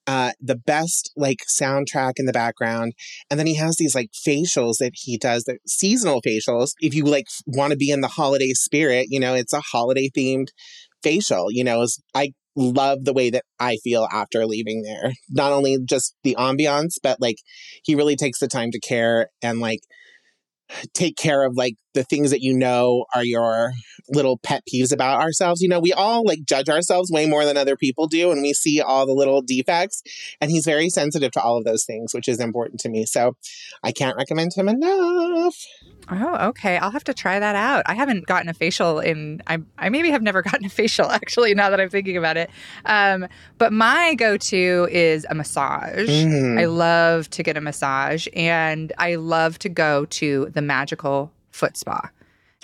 Uh, 0.09 0.31
the 0.41 0.55
best 0.55 1.11
like 1.17 1.38
soundtrack 1.61 2.12
in 2.17 2.27
the 2.27 2.33
background. 2.33 2.93
And 3.29 3.41
then 3.41 3.47
he 3.49 3.56
has 3.56 3.75
these 3.77 3.93
like 3.93 4.11
facials 4.12 4.75
that 4.79 4.93
he 4.94 5.19
does, 5.19 5.43
the 5.44 5.59
seasonal 5.67 6.23
facials. 6.23 6.75
If 6.81 6.94
you 6.94 7.03
like 7.03 7.27
want 7.44 7.73
to 7.73 7.77
be 7.77 7.91
in 7.91 8.03
the 8.03 8.09
holiday 8.09 8.53
spirit, 8.53 9.06
you 9.11 9.19
know, 9.19 9.35
it's 9.35 9.53
a 9.53 9.61
holiday 9.61 10.09
themed 10.17 10.50
facial. 11.03 11.50
You 11.50 11.65
know, 11.65 11.85
I 12.15 12.35
love 12.55 13.05
the 13.05 13.12
way 13.12 13.31
that 13.31 13.44
I 13.59 13.79
feel 13.83 14.06
after 14.12 14.47
leaving 14.47 14.83
there. 14.83 15.12
Not 15.29 15.53
only 15.53 15.79
just 15.85 16.15
the 16.23 16.37
ambiance, 16.38 16.94
but 17.03 17.21
like 17.21 17.37
he 17.83 17.97
really 17.97 18.17
takes 18.17 18.38
the 18.38 18.49
time 18.49 18.71
to 18.71 18.81
care 18.81 19.29
and 19.43 19.59
like 19.59 19.81
take 20.95 21.17
care 21.17 21.45
of 21.45 21.57
like 21.57 21.77
the 21.97 22.05
things 22.05 22.31
that 22.31 22.43
you 22.43 22.57
know 22.57 23.07
are 23.15 23.25
your 23.25 23.73
little 24.09 24.39
pet 24.39 24.63
peeves 24.73 24.93
about 24.93 25.21
ourselves. 25.21 25.61
You 25.61 25.69
know, 25.69 25.81
we 25.81 25.93
all 25.93 26.23
like 26.25 26.45
judge 26.45 26.69
ourselves 26.69 27.11
way 27.11 27.27
more 27.27 27.45
than 27.45 27.57
other 27.57 27.75
people 27.75 28.07
do 28.07 28.31
and 28.31 28.43
we 28.43 28.53
see 28.53 28.81
all 28.81 29.07
the 29.07 29.12
little 29.12 29.43
defects 29.43 30.03
and 30.41 30.50
he's 30.50 30.65
very 30.65 30.88
sensitive 30.91 31.33
to 31.33 31.41
all 31.41 31.57
of 31.57 31.65
those 31.65 31.85
things, 31.85 32.15
which 32.15 32.29
is 32.29 32.38
important 32.38 32.81
to 32.81 32.88
me. 32.88 33.07
So 33.07 33.37
I 33.83 33.91
can't 33.91 34.17
recommend 34.17 34.53
him 34.55 34.69
enough. 34.69 35.57
Oh, 36.09 36.49
okay. 36.49 36.76
I'll 36.76 36.93
have 36.93 37.05
to 37.05 37.15
try 37.15 37.41
that 37.41 37.57
out. 37.57 37.83
I 37.87 37.95
haven't 37.95 38.26
gotten 38.26 38.49
a 38.49 38.55
facial 38.55 39.00
in 39.00 39.43
I 39.47 39.59
I 39.79 39.88
maybe 39.88 40.11
have 40.11 40.23
never 40.23 40.43
gotten 40.50 40.67
a 40.67 40.69
facial 40.69 41.11
actually 41.11 41.55
now 41.55 41.71
that 41.71 41.81
I'm 41.81 41.91
thinking 41.91 42.17
about 42.17 42.37
it. 42.37 42.50
Um, 42.85 43.26
but 43.59 43.73
my 43.73 44.15
go-to 44.15 44.88
is 44.91 45.26
a 45.29 45.35
massage. 45.35 46.09
Mm-hmm. 46.09 46.59
I 46.59 46.67
love 46.67 47.29
to 47.31 47.43
get 47.43 47.57
a 47.57 47.61
massage 47.61 48.29
and 48.35 48.93
I 48.99 49.17
love 49.17 49.59
to 49.61 49.69
go 49.69 50.05
to 50.05 50.50
the 50.53 50.62
magical 50.62 51.33
foot 51.57 51.77
spa. 51.77 52.11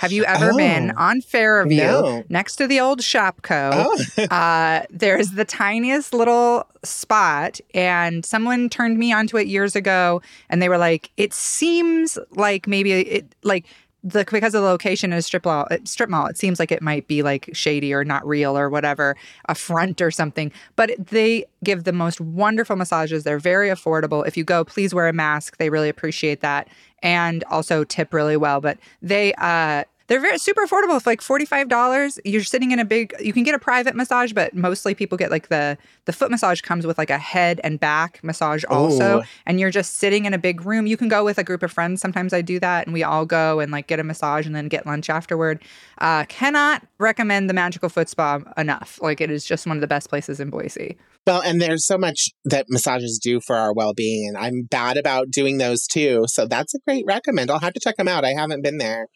Have 0.02 0.10
you 0.10 0.24
ever 0.24 0.50
oh, 0.52 0.56
been 0.56 0.90
on 0.92 1.20
Fairview 1.20 1.76
no. 1.76 2.24
next 2.28 2.56
to 2.56 2.66
the 2.66 2.80
old 2.80 2.98
Shopko? 3.00 3.70
Oh. 3.72 4.22
uh, 4.34 4.84
there's 4.90 5.30
the 5.30 5.44
tiniest 5.44 6.12
little 6.12 6.66
spot, 6.82 7.60
and 7.72 8.24
someone 8.24 8.68
turned 8.68 8.98
me 8.98 9.12
onto 9.12 9.36
it 9.36 9.46
years 9.46 9.76
ago, 9.76 10.20
and 10.48 10.60
they 10.60 10.68
were 10.68 10.76
like, 10.76 11.12
"It 11.16 11.32
seems 11.32 12.18
like 12.32 12.66
maybe 12.66 12.92
it 12.92 13.34
like." 13.44 13.66
The, 14.04 14.26
because 14.28 14.52
of 14.56 14.62
the 14.62 14.68
location 14.68 15.12
is 15.12 15.26
strip 15.26 15.44
mall, 15.44 15.68
strip 15.84 16.10
mall, 16.10 16.26
it 16.26 16.36
seems 16.36 16.58
like 16.58 16.72
it 16.72 16.82
might 16.82 17.06
be 17.06 17.22
like 17.22 17.50
shady 17.52 17.94
or 17.94 18.04
not 18.04 18.26
real 18.26 18.58
or 18.58 18.68
whatever, 18.68 19.14
a 19.48 19.54
front 19.54 20.00
or 20.00 20.10
something. 20.10 20.50
But 20.74 20.90
they 20.98 21.44
give 21.62 21.84
the 21.84 21.92
most 21.92 22.20
wonderful 22.20 22.74
massages. 22.74 23.22
They're 23.22 23.38
very 23.38 23.68
affordable. 23.68 24.26
If 24.26 24.36
you 24.36 24.42
go, 24.42 24.64
please 24.64 24.92
wear 24.92 25.06
a 25.06 25.12
mask. 25.12 25.58
They 25.58 25.70
really 25.70 25.88
appreciate 25.88 26.40
that 26.40 26.66
and 27.02 27.44
also 27.44 27.84
tip 27.84 28.12
really 28.14 28.36
well. 28.36 28.60
But 28.60 28.78
they 29.00 29.34
uh, 29.34 29.84
they're 30.12 30.20
very 30.20 30.36
super 30.36 30.66
affordable. 30.66 30.94
It's 30.94 31.06
like 31.06 31.22
forty 31.22 31.46
five 31.46 31.68
dollars. 31.68 32.20
You're 32.22 32.44
sitting 32.44 32.70
in 32.70 32.78
a 32.78 32.84
big. 32.84 33.14
You 33.18 33.32
can 33.32 33.44
get 33.44 33.54
a 33.54 33.58
private 33.58 33.96
massage, 33.96 34.34
but 34.34 34.54
mostly 34.54 34.94
people 34.94 35.16
get 35.16 35.30
like 35.30 35.48
the 35.48 35.78
the 36.04 36.12
foot 36.12 36.30
massage 36.30 36.60
comes 36.60 36.86
with 36.86 36.98
like 36.98 37.08
a 37.08 37.16
head 37.16 37.62
and 37.64 37.80
back 37.80 38.22
massage 38.22 38.62
also, 38.68 39.20
Ooh. 39.20 39.22
and 39.46 39.58
you're 39.58 39.70
just 39.70 39.94
sitting 39.94 40.26
in 40.26 40.34
a 40.34 40.38
big 40.38 40.66
room. 40.66 40.86
You 40.86 40.98
can 40.98 41.08
go 41.08 41.24
with 41.24 41.38
a 41.38 41.44
group 41.44 41.62
of 41.62 41.72
friends. 41.72 42.02
Sometimes 42.02 42.34
I 42.34 42.42
do 42.42 42.60
that, 42.60 42.86
and 42.86 42.92
we 42.92 43.02
all 43.02 43.24
go 43.24 43.58
and 43.58 43.72
like 43.72 43.86
get 43.86 44.00
a 44.00 44.04
massage 44.04 44.44
and 44.44 44.54
then 44.54 44.68
get 44.68 44.84
lunch 44.84 45.08
afterward. 45.08 45.62
Uh, 45.96 46.26
cannot 46.26 46.86
recommend 46.98 47.48
the 47.48 47.54
Magical 47.54 47.88
Foot 47.88 48.10
Spa 48.10 48.40
enough. 48.58 48.98
Like 49.00 49.22
it 49.22 49.30
is 49.30 49.46
just 49.46 49.66
one 49.66 49.78
of 49.78 49.80
the 49.80 49.86
best 49.86 50.10
places 50.10 50.40
in 50.40 50.50
Boise. 50.50 50.98
Well, 51.26 51.40
and 51.40 51.62
there's 51.62 51.86
so 51.86 51.96
much 51.96 52.30
that 52.44 52.66
massages 52.68 53.18
do 53.18 53.40
for 53.40 53.56
our 53.56 53.72
well 53.72 53.94
being, 53.94 54.28
and 54.28 54.36
I'm 54.36 54.64
bad 54.64 54.98
about 54.98 55.30
doing 55.30 55.56
those 55.56 55.86
too. 55.86 56.24
So 56.26 56.46
that's 56.46 56.74
a 56.74 56.80
great 56.86 57.06
recommend. 57.06 57.50
I'll 57.50 57.60
have 57.60 57.72
to 57.72 57.80
check 57.80 57.96
them 57.96 58.08
out. 58.08 58.26
I 58.26 58.34
haven't 58.34 58.62
been 58.62 58.76
there. 58.76 59.06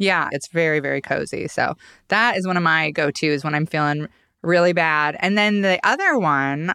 Yeah, 0.00 0.28
it's 0.32 0.48
very, 0.48 0.80
very 0.80 1.00
cozy. 1.02 1.46
So 1.46 1.74
that 2.08 2.36
is 2.36 2.46
one 2.46 2.56
of 2.56 2.62
my 2.62 2.90
go 2.90 3.10
tos 3.10 3.44
when 3.44 3.54
I'm 3.54 3.66
feeling 3.66 4.08
really 4.42 4.72
bad. 4.72 5.16
And 5.20 5.36
then 5.36 5.60
the 5.60 5.78
other 5.84 6.18
one, 6.18 6.72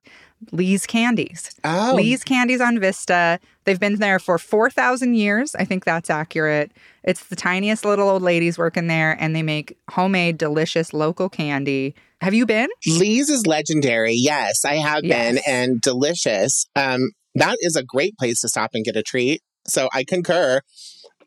Lee's 0.51 0.85
Candies. 0.85 1.55
Oh, 1.63 1.93
Lee's 1.95 2.23
Candies 2.23 2.61
on 2.61 2.79
Vista. 2.79 3.39
They've 3.63 3.79
been 3.79 3.95
there 3.95 4.19
for 4.19 4.37
4,000 4.37 5.15
years. 5.15 5.55
I 5.55 5.65
think 5.65 5.85
that's 5.85 6.11
accurate. 6.11 6.71
It's 7.03 7.25
the 7.25 7.35
tiniest 7.35 7.83
little 7.83 8.07
old 8.07 8.21
ladies 8.21 8.59
working 8.59 8.85
there, 8.87 9.17
and 9.19 9.35
they 9.35 9.41
make 9.41 9.75
homemade, 9.89 10.37
delicious 10.37 10.93
local 10.93 11.27
candy. 11.27 11.95
Have 12.21 12.35
you 12.35 12.45
been? 12.45 12.69
Lee's 12.85 13.29
is 13.29 13.47
legendary. 13.47 14.13
Yes, 14.13 14.63
I 14.63 14.75
have 14.75 15.01
been 15.01 15.39
and 15.47 15.81
delicious. 15.81 16.67
Um, 16.75 17.09
that 17.33 17.57
is 17.61 17.75
a 17.75 17.83
great 17.83 18.17
place 18.17 18.41
to 18.41 18.49
stop 18.49 18.71
and 18.75 18.85
get 18.85 18.95
a 18.95 19.03
treat. 19.03 19.41
So 19.67 19.89
I 19.93 20.03
concur. 20.03 20.61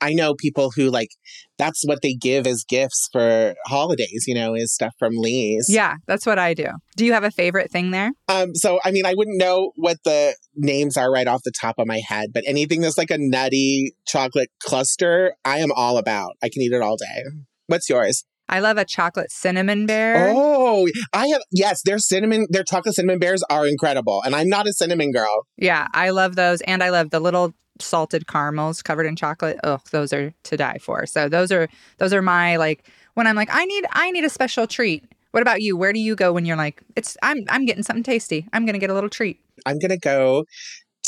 I 0.00 0.12
know 0.12 0.34
people 0.34 0.70
who 0.74 0.90
like 0.90 1.10
that's 1.58 1.82
what 1.84 2.02
they 2.02 2.14
give 2.14 2.46
as 2.46 2.64
gifts 2.68 3.08
for 3.12 3.54
holidays, 3.66 4.24
you 4.26 4.34
know, 4.34 4.54
is 4.54 4.72
stuff 4.72 4.94
from 4.98 5.16
Lee's. 5.16 5.66
Yeah, 5.68 5.96
that's 6.06 6.26
what 6.26 6.38
I 6.38 6.54
do. 6.54 6.68
Do 6.96 7.04
you 7.04 7.12
have 7.12 7.24
a 7.24 7.30
favorite 7.30 7.70
thing 7.70 7.90
there? 7.90 8.12
Um, 8.28 8.54
so 8.54 8.80
I 8.84 8.90
mean, 8.90 9.06
I 9.06 9.14
wouldn't 9.14 9.38
know 9.38 9.72
what 9.76 9.98
the 10.04 10.34
names 10.54 10.96
are 10.96 11.10
right 11.10 11.26
off 11.26 11.42
the 11.44 11.52
top 11.52 11.76
of 11.78 11.86
my 11.86 12.00
head, 12.06 12.30
but 12.32 12.44
anything 12.46 12.80
that's 12.80 12.98
like 12.98 13.10
a 13.10 13.18
nutty 13.18 13.94
chocolate 14.06 14.50
cluster, 14.62 15.34
I 15.44 15.58
am 15.58 15.72
all 15.74 15.98
about. 15.98 16.36
I 16.42 16.48
can 16.48 16.62
eat 16.62 16.72
it 16.72 16.82
all 16.82 16.96
day. 16.96 17.24
What's 17.66 17.88
yours? 17.88 18.24
I 18.48 18.60
love 18.60 18.78
a 18.78 18.84
chocolate 18.84 19.30
cinnamon 19.30 19.84
bear. 19.84 20.32
Oh, 20.34 20.88
I 21.12 21.28
have 21.28 21.42
yes, 21.52 21.82
their 21.84 21.98
cinnamon, 21.98 22.46
their 22.48 22.64
chocolate 22.64 22.94
cinnamon 22.94 23.18
bears 23.18 23.42
are 23.50 23.66
incredible. 23.66 24.22
And 24.24 24.34
I'm 24.34 24.48
not 24.48 24.66
a 24.66 24.72
cinnamon 24.72 25.12
girl. 25.12 25.46
Yeah, 25.56 25.86
I 25.92 26.10
love 26.10 26.34
those. 26.34 26.62
And 26.62 26.82
I 26.82 26.88
love 26.88 27.10
the 27.10 27.20
little 27.20 27.52
salted 27.80 28.26
caramels 28.26 28.82
covered 28.82 29.06
in 29.06 29.16
chocolate. 29.16 29.58
Oh, 29.64 29.78
those 29.90 30.12
are 30.12 30.32
to 30.44 30.56
die 30.56 30.78
for. 30.80 31.06
So 31.06 31.28
those 31.28 31.52
are 31.52 31.68
those 31.98 32.12
are 32.12 32.22
my 32.22 32.56
like 32.56 32.88
when 33.14 33.26
I'm 33.26 33.36
like, 33.36 33.48
I 33.52 33.64
need 33.64 33.86
I 33.92 34.10
need 34.10 34.24
a 34.24 34.30
special 34.30 34.66
treat. 34.66 35.04
What 35.32 35.42
about 35.42 35.60
you? 35.60 35.76
Where 35.76 35.92
do 35.92 36.00
you 36.00 36.16
go 36.16 36.32
when 36.32 36.44
you're 36.44 36.56
like, 36.56 36.82
it's 36.96 37.16
I'm 37.22 37.44
I'm 37.48 37.66
getting 37.66 37.82
something 37.82 38.02
tasty. 38.02 38.46
I'm 38.52 38.64
gonna 38.64 38.78
get 38.78 38.90
a 38.90 38.94
little 38.94 39.10
treat. 39.10 39.40
I'm 39.66 39.78
gonna 39.78 39.98
go 39.98 40.44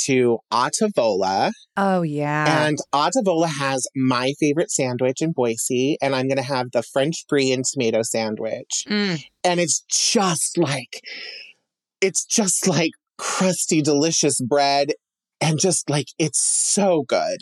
to 0.07 0.39
Atavola. 0.53 1.53
Oh 1.77 2.03
yeah. 2.03 2.67
And 2.67 2.79
Atavola 2.95 3.49
has 3.49 3.87
my 3.95 4.33
favorite 4.39 4.71
sandwich 4.71 5.21
in 5.21 5.33
Boise. 5.33 5.97
And 6.03 6.15
I'm 6.15 6.29
gonna 6.29 6.43
have 6.43 6.71
the 6.73 6.83
French 6.83 7.25
brie 7.29 7.53
and 7.53 7.65
tomato 7.65 8.03
sandwich. 8.03 8.85
Mm, 8.89 9.25
and 9.45 9.61
it's 9.61 9.81
just 9.89 10.59
like 10.59 11.03
it's 12.01 12.25
just 12.25 12.67
like 12.67 12.93
crusty 13.19 13.83
delicious 13.83 14.41
bread 14.41 14.93
and 15.41 15.59
just 15.59 15.89
like 15.89 16.09
it's 16.19 16.41
so 16.43 17.05
good. 17.09 17.39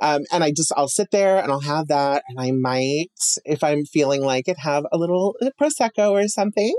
Um, 0.00 0.22
and 0.32 0.44
i 0.44 0.50
just 0.50 0.72
i'll 0.76 0.88
sit 0.88 1.08
there 1.10 1.38
and 1.38 1.50
i'll 1.50 1.60
have 1.60 1.88
that 1.88 2.22
and 2.28 2.40
i 2.40 2.50
might 2.50 3.10
if 3.44 3.62
i'm 3.62 3.84
feeling 3.84 4.22
like 4.22 4.48
it 4.48 4.58
have 4.60 4.84
a 4.92 4.98
little 4.98 5.36
uh, 5.42 5.50
prosecco 5.60 6.12
or 6.12 6.28
something. 6.28 6.74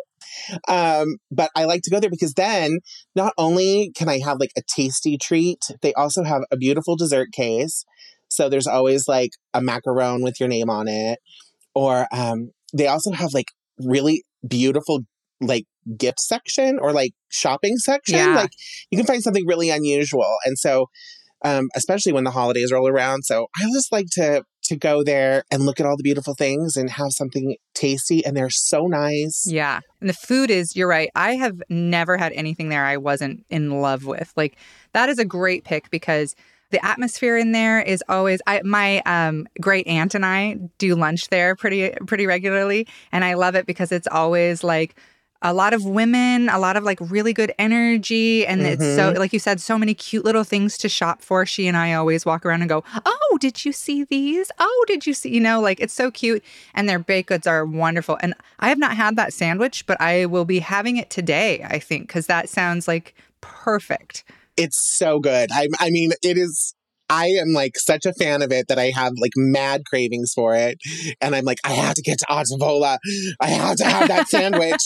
Um, 0.67 1.17
but 1.31 1.51
i 1.55 1.65
like 1.65 1.81
to 1.83 1.91
go 1.91 1.99
there 1.99 2.09
because 2.09 2.33
then 2.33 2.79
not 3.15 3.33
only 3.37 3.91
can 3.95 4.09
i 4.09 4.19
have 4.19 4.39
like 4.39 4.51
a 4.57 4.61
tasty 4.75 5.17
treat 5.17 5.59
they 5.81 5.93
also 5.93 6.23
have 6.23 6.43
a 6.51 6.57
beautiful 6.57 6.95
dessert 6.95 7.29
case. 7.31 7.85
So 8.27 8.49
there's 8.49 8.67
always 8.67 9.07
like 9.07 9.31
a 9.53 9.61
macaron 9.61 10.23
with 10.23 10.39
your 10.39 10.49
name 10.49 10.69
on 10.69 10.87
it. 10.87 11.19
Or 11.73 12.07
um, 12.11 12.51
they 12.73 12.87
also 12.87 13.11
have 13.11 13.33
like 13.33 13.47
really 13.79 14.23
beautiful 14.47 15.01
like 15.41 15.65
gift 15.97 16.19
section 16.19 16.79
or 16.79 16.91
like 16.91 17.13
shopping 17.29 17.77
section. 17.77 18.17
Yeah. 18.17 18.35
Like 18.35 18.51
you 18.89 18.97
can 18.97 19.05
find 19.05 19.21
something 19.21 19.45
really 19.45 19.69
unusual. 19.69 20.35
And 20.45 20.57
so 20.57 20.87
um, 21.43 21.69
especially 21.75 22.11
when 22.11 22.23
the 22.23 22.31
holidays 22.31 22.71
roll 22.71 22.87
around. 22.87 23.23
So 23.23 23.47
I 23.55 23.65
just 23.71 23.91
like 23.91 24.07
to 24.13 24.43
to 24.63 24.75
go 24.75 25.03
there 25.03 25.43
and 25.51 25.63
look 25.63 25.79
at 25.79 25.85
all 25.85 25.95
the 25.95 26.01
beautiful 26.01 26.33
things 26.33 26.75
and 26.75 26.89
have 26.89 27.11
something 27.11 27.55
tasty 27.75 28.25
and 28.25 28.35
they're 28.35 28.49
so 28.49 28.87
nice. 28.87 29.45
yeah. 29.45 29.79
And 30.01 30.09
the 30.09 30.13
food 30.13 30.49
is, 30.49 30.75
you're 30.75 30.87
right. 30.87 31.11
I 31.13 31.35
have 31.35 31.61
never 31.69 32.17
had 32.17 32.33
anything 32.33 32.69
there 32.69 32.83
I 32.83 32.97
wasn't 32.97 33.45
in 33.51 33.79
love 33.79 34.05
with. 34.05 34.33
Like 34.35 34.57
that 34.93 35.07
is 35.07 35.19
a 35.19 35.25
great 35.25 35.65
pick 35.65 35.91
because 35.91 36.35
the 36.71 36.83
atmosphere 36.83 37.37
in 37.37 37.51
there 37.51 37.79
is 37.79 38.03
always 38.09 38.41
I 38.47 38.61
my 38.63 39.01
um 39.05 39.47
great 39.61 39.85
aunt 39.85 40.15
and 40.15 40.25
I 40.25 40.57
do 40.79 40.95
lunch 40.95 41.29
there 41.29 41.55
pretty 41.55 41.91
pretty 42.07 42.25
regularly 42.25 42.87
and 43.11 43.23
I 43.23 43.35
love 43.35 43.53
it 43.53 43.67
because 43.67 43.91
it's 43.91 44.07
always 44.07 44.63
like 44.63 44.95
a 45.41 45.53
lot 45.53 45.73
of 45.73 45.85
women, 45.85 46.49
a 46.49 46.59
lot 46.59 46.77
of 46.77 46.83
like 46.83 46.99
really 47.01 47.33
good 47.33 47.53
energy 47.59 48.45
and 48.47 48.61
it's 48.61 48.83
so 48.83 49.11
mm-hmm. 49.11 49.19
like 49.19 49.33
you 49.33 49.39
said 49.39 49.59
so 49.59 49.77
many 49.77 49.93
cute 49.93 50.25
little 50.25 50.43
things 50.43 50.77
to 50.79 50.89
shop 50.89 51.21
for. 51.21 51.45
She 51.45 51.67
and 51.67 51.77
I 51.77 51.93
always 51.93 52.25
walk 52.25 52.45
around 52.45 52.61
and 52.61 52.69
go, 52.69 52.83
"Oh, 53.05 53.37
did 53.39 53.65
you 53.65 53.71
see 53.71 54.05
these? 54.05 54.51
Oh, 54.59 54.85
did 54.87 55.05
you 55.05 55.13
see, 55.13 55.29
you 55.29 55.41
know, 55.41 55.59
like 55.61 55.79
it's 55.79 55.93
so 55.93 56.09
cute 56.09 56.43
and 56.73 56.87
their 56.89 56.99
baked 56.99 57.29
goods 57.29 57.47
are 57.47 57.65
wonderful." 57.65 58.17
And 58.21 58.33
I 58.59 58.69
have 58.69 58.79
not 58.79 58.95
had 58.95 59.15
that 59.17 59.33
sandwich, 59.33 59.85
but 59.85 59.99
I 60.01 60.25
will 60.25 60.45
be 60.45 60.59
having 60.59 60.97
it 60.97 61.09
today, 61.09 61.63
I 61.63 61.79
think, 61.79 62.09
cuz 62.09 62.27
that 62.27 62.49
sounds 62.49 62.87
like 62.87 63.13
perfect. 63.41 64.23
It's 64.57 64.79
so 64.97 65.19
good. 65.19 65.49
I 65.51 65.67
I 65.79 65.89
mean 65.89 66.11
it 66.23 66.37
is 66.37 66.73
I 67.09 67.27
am 67.27 67.53
like 67.53 67.77
such 67.77 68.05
a 68.05 68.13
fan 68.13 68.41
of 68.41 68.51
it 68.51 68.67
that 68.67 68.79
I 68.79 68.91
have 68.91 69.13
like 69.19 69.33
mad 69.35 69.85
cravings 69.85 70.31
for 70.33 70.55
it. 70.55 70.77
And 71.21 71.35
I'm 71.35 71.45
like, 71.45 71.59
I 71.63 71.71
have 71.71 71.95
to 71.95 72.01
get 72.01 72.17
to 72.19 72.25
Atavola. 72.25 72.97
I 73.39 73.47
have 73.47 73.77
to 73.77 73.85
have 73.85 74.07
that 74.07 74.27
sandwich. 74.27 74.81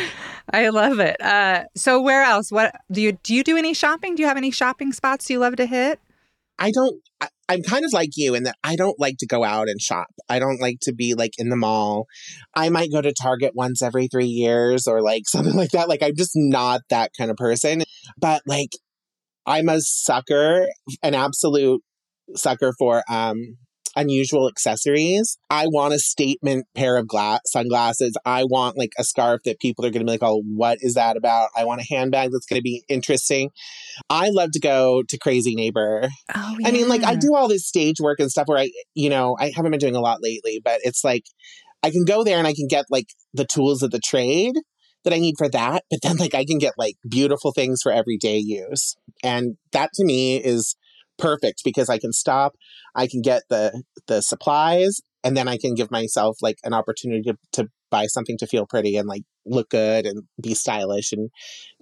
I 0.50 0.70
love 0.70 0.98
it. 0.98 1.20
Uh, 1.20 1.64
so 1.74 2.00
where 2.00 2.22
else? 2.22 2.50
What 2.50 2.74
do 2.90 3.02
you 3.02 3.12
do? 3.22 3.34
You 3.34 3.44
do 3.44 3.56
any 3.56 3.74
shopping? 3.74 4.14
Do 4.14 4.22
you 4.22 4.28
have 4.28 4.36
any 4.36 4.50
shopping 4.50 4.92
spots 4.92 5.28
you 5.28 5.38
love 5.38 5.56
to 5.56 5.66
hit? 5.66 6.00
I 6.58 6.70
don't, 6.72 7.00
I, 7.20 7.28
I'm 7.48 7.62
kind 7.62 7.84
of 7.84 7.92
like 7.92 8.10
you 8.16 8.34
in 8.34 8.42
that 8.44 8.56
I 8.64 8.76
don't 8.76 8.98
like 8.98 9.16
to 9.18 9.26
go 9.26 9.44
out 9.44 9.68
and 9.68 9.80
shop. 9.80 10.08
I 10.28 10.38
don't 10.38 10.60
like 10.60 10.78
to 10.82 10.92
be 10.92 11.14
like 11.14 11.32
in 11.38 11.50
the 11.50 11.56
mall. 11.56 12.06
I 12.54 12.68
might 12.68 12.92
go 12.92 13.00
to 13.00 13.12
Target 13.12 13.52
once 13.54 13.80
every 13.82 14.08
three 14.08 14.26
years 14.26 14.86
or 14.86 15.00
like 15.02 15.22
something 15.26 15.54
like 15.54 15.70
that. 15.70 15.88
Like 15.88 16.02
I'm 16.02 16.16
just 16.16 16.32
not 16.34 16.80
that 16.90 17.12
kind 17.16 17.30
of 17.30 17.36
person. 17.36 17.82
But 18.18 18.42
like 18.46 18.70
I'm 19.48 19.68
a 19.68 19.80
sucker, 19.80 20.68
an 21.02 21.14
absolute 21.14 21.82
sucker 22.36 22.72
for 22.78 23.02
um 23.10 23.56
unusual 23.96 24.48
accessories. 24.48 25.38
I 25.50 25.66
want 25.66 25.94
a 25.94 25.98
statement 25.98 26.66
pair 26.74 26.98
of 26.98 27.08
glass 27.08 27.40
sunglasses. 27.46 28.16
I 28.24 28.44
want 28.44 28.78
like 28.78 28.92
a 28.98 29.04
scarf 29.04 29.40
that 29.44 29.58
people 29.58 29.84
are 29.84 29.90
going 29.90 30.00
to 30.00 30.04
be 30.04 30.12
like, 30.12 30.22
"Oh, 30.22 30.42
what 30.54 30.78
is 30.82 30.94
that 30.94 31.16
about?" 31.16 31.48
I 31.56 31.64
want 31.64 31.80
a 31.80 31.86
handbag 31.88 32.30
that's 32.30 32.46
going 32.46 32.58
to 32.58 32.62
be 32.62 32.84
interesting. 32.88 33.50
I 34.10 34.28
love 34.28 34.50
to 34.52 34.60
go 34.60 35.02
to 35.08 35.18
Crazy 35.18 35.54
Neighbor. 35.54 36.08
Oh, 36.34 36.56
yeah. 36.60 36.68
I 36.68 36.70
mean, 36.70 36.88
like 36.88 37.02
I 37.02 37.16
do 37.16 37.34
all 37.34 37.48
this 37.48 37.66
stage 37.66 38.00
work 38.00 38.20
and 38.20 38.30
stuff 38.30 38.46
where 38.46 38.58
I, 38.58 38.70
you 38.94 39.08
know, 39.08 39.36
I 39.40 39.50
haven't 39.54 39.70
been 39.70 39.80
doing 39.80 39.96
a 39.96 40.00
lot 40.00 40.22
lately, 40.22 40.60
but 40.62 40.80
it's 40.84 41.02
like 41.02 41.24
I 41.82 41.90
can 41.90 42.04
go 42.04 42.22
there 42.22 42.38
and 42.38 42.46
I 42.46 42.54
can 42.54 42.68
get 42.68 42.84
like 42.90 43.08
the 43.32 43.46
tools 43.46 43.82
of 43.82 43.90
the 43.90 44.00
trade 44.00 44.54
that 45.08 45.16
I 45.16 45.20
need 45.20 45.36
for 45.38 45.48
that, 45.48 45.84
but 45.90 46.00
then 46.02 46.16
like 46.16 46.34
I 46.34 46.44
can 46.44 46.58
get 46.58 46.74
like 46.76 46.96
beautiful 47.08 47.52
things 47.52 47.80
for 47.82 47.92
everyday 47.92 48.38
use. 48.38 48.96
And 49.22 49.56
that 49.72 49.90
to 49.94 50.04
me 50.04 50.36
is 50.36 50.76
perfect 51.18 51.62
because 51.64 51.88
I 51.88 51.98
can 51.98 52.12
stop, 52.12 52.54
I 52.94 53.06
can 53.06 53.22
get 53.22 53.42
the 53.48 53.82
the 54.06 54.20
supplies 54.20 55.00
and 55.24 55.36
then 55.36 55.48
I 55.48 55.58
can 55.58 55.74
give 55.74 55.90
myself 55.90 56.36
like 56.42 56.58
an 56.62 56.72
opportunity 56.72 57.22
to, 57.22 57.36
to 57.52 57.68
buy 57.90 58.06
something 58.06 58.38
to 58.38 58.46
feel 58.46 58.66
pretty 58.66 58.96
and 58.96 59.08
like 59.08 59.22
look 59.46 59.70
good 59.70 60.06
and 60.06 60.24
be 60.40 60.54
stylish 60.54 61.12
and 61.12 61.30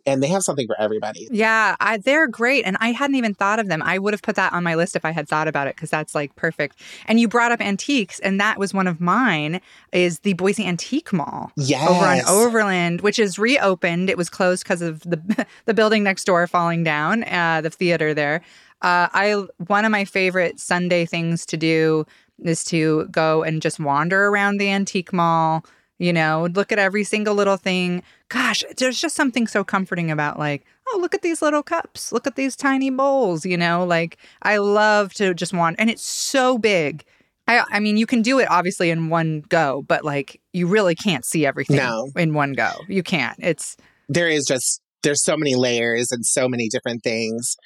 and 0.06 0.22
they 0.22 0.28
have 0.28 0.42
something 0.42 0.66
for 0.66 0.80
everybody. 0.80 1.28
Yeah, 1.30 1.76
I, 1.80 1.98
they're 1.98 2.28
great. 2.28 2.64
And 2.64 2.76
I 2.80 2.92
hadn't 2.92 3.16
even 3.16 3.34
thought 3.34 3.58
of 3.58 3.68
them. 3.68 3.82
I 3.82 3.98
would 3.98 4.14
have 4.14 4.22
put 4.22 4.36
that 4.36 4.52
on 4.52 4.62
my 4.62 4.74
list 4.74 4.96
if 4.96 5.04
I 5.04 5.10
had 5.10 5.28
thought 5.28 5.48
about 5.48 5.66
it 5.66 5.74
because 5.74 5.90
that's 5.90 6.14
like 6.14 6.34
perfect. 6.36 6.80
And 7.06 7.18
you 7.18 7.28
brought 7.28 7.52
up 7.52 7.60
antiques, 7.60 8.20
and 8.20 8.40
that 8.40 8.58
was 8.58 8.72
one 8.72 8.86
of 8.86 9.00
mine 9.00 9.60
is 9.92 10.20
the 10.20 10.34
Boise 10.34 10.64
Antique 10.64 11.12
Mall. 11.12 11.50
Yes. 11.56 11.88
Over 11.88 12.04
on 12.04 12.20
Overland, 12.26 13.00
which 13.00 13.18
is 13.18 13.38
reopened. 13.38 14.08
It 14.08 14.16
was 14.16 14.30
closed 14.30 14.62
because 14.64 14.82
of 14.82 15.00
the 15.00 15.46
the 15.64 15.74
building 15.74 16.02
next 16.02 16.24
door 16.24 16.46
falling 16.46 16.84
down, 16.84 17.24
uh, 17.24 17.60
the 17.60 17.70
theater 17.70 18.14
there. 18.14 18.42
Uh, 18.82 19.08
I 19.12 19.44
one 19.66 19.84
of 19.84 19.90
my 19.90 20.04
favorite 20.04 20.60
Sunday 20.60 21.06
things 21.06 21.44
to 21.46 21.56
do 21.56 22.06
is 22.44 22.64
to 22.64 23.06
go 23.10 23.42
and 23.42 23.62
just 23.62 23.80
wander 23.80 24.26
around 24.26 24.58
the 24.58 24.70
antique 24.70 25.12
mall. 25.12 25.64
You 25.98 26.12
know, 26.12 26.48
look 26.54 26.72
at 26.72 26.78
every 26.78 27.04
single 27.04 27.34
little 27.34 27.56
thing. 27.56 28.02
Gosh, 28.28 28.62
there's 28.76 29.00
just 29.00 29.16
something 29.16 29.46
so 29.46 29.64
comforting 29.64 30.10
about 30.10 30.38
like, 30.38 30.64
oh, 30.88 30.98
look 31.00 31.14
at 31.14 31.22
these 31.22 31.40
little 31.40 31.62
cups. 31.62 32.12
Look 32.12 32.26
at 32.26 32.36
these 32.36 32.54
tiny 32.54 32.90
bowls. 32.90 33.46
You 33.46 33.56
know, 33.56 33.84
like 33.84 34.18
I 34.42 34.58
love 34.58 35.14
to 35.14 35.32
just 35.34 35.52
want 35.54 35.76
and 35.78 35.88
it's 35.88 36.04
so 36.04 36.58
big. 36.58 37.04
I, 37.48 37.64
I 37.70 37.80
mean, 37.80 37.96
you 37.96 38.06
can 38.06 38.22
do 38.22 38.38
it 38.40 38.48
obviously 38.50 38.90
in 38.90 39.08
one 39.08 39.42
go, 39.48 39.84
but 39.86 40.04
like 40.04 40.40
you 40.52 40.66
really 40.66 40.94
can't 40.96 41.24
see 41.24 41.46
everything 41.46 41.76
No. 41.76 42.10
in 42.16 42.34
one 42.34 42.52
go. 42.52 42.70
You 42.88 43.02
can't. 43.02 43.38
It's 43.38 43.76
there 44.08 44.28
is 44.28 44.44
just 44.46 44.82
there's 45.02 45.22
so 45.22 45.36
many 45.36 45.54
layers 45.54 46.10
and 46.10 46.26
so 46.26 46.48
many 46.48 46.68
different 46.68 47.02
things. 47.04 47.56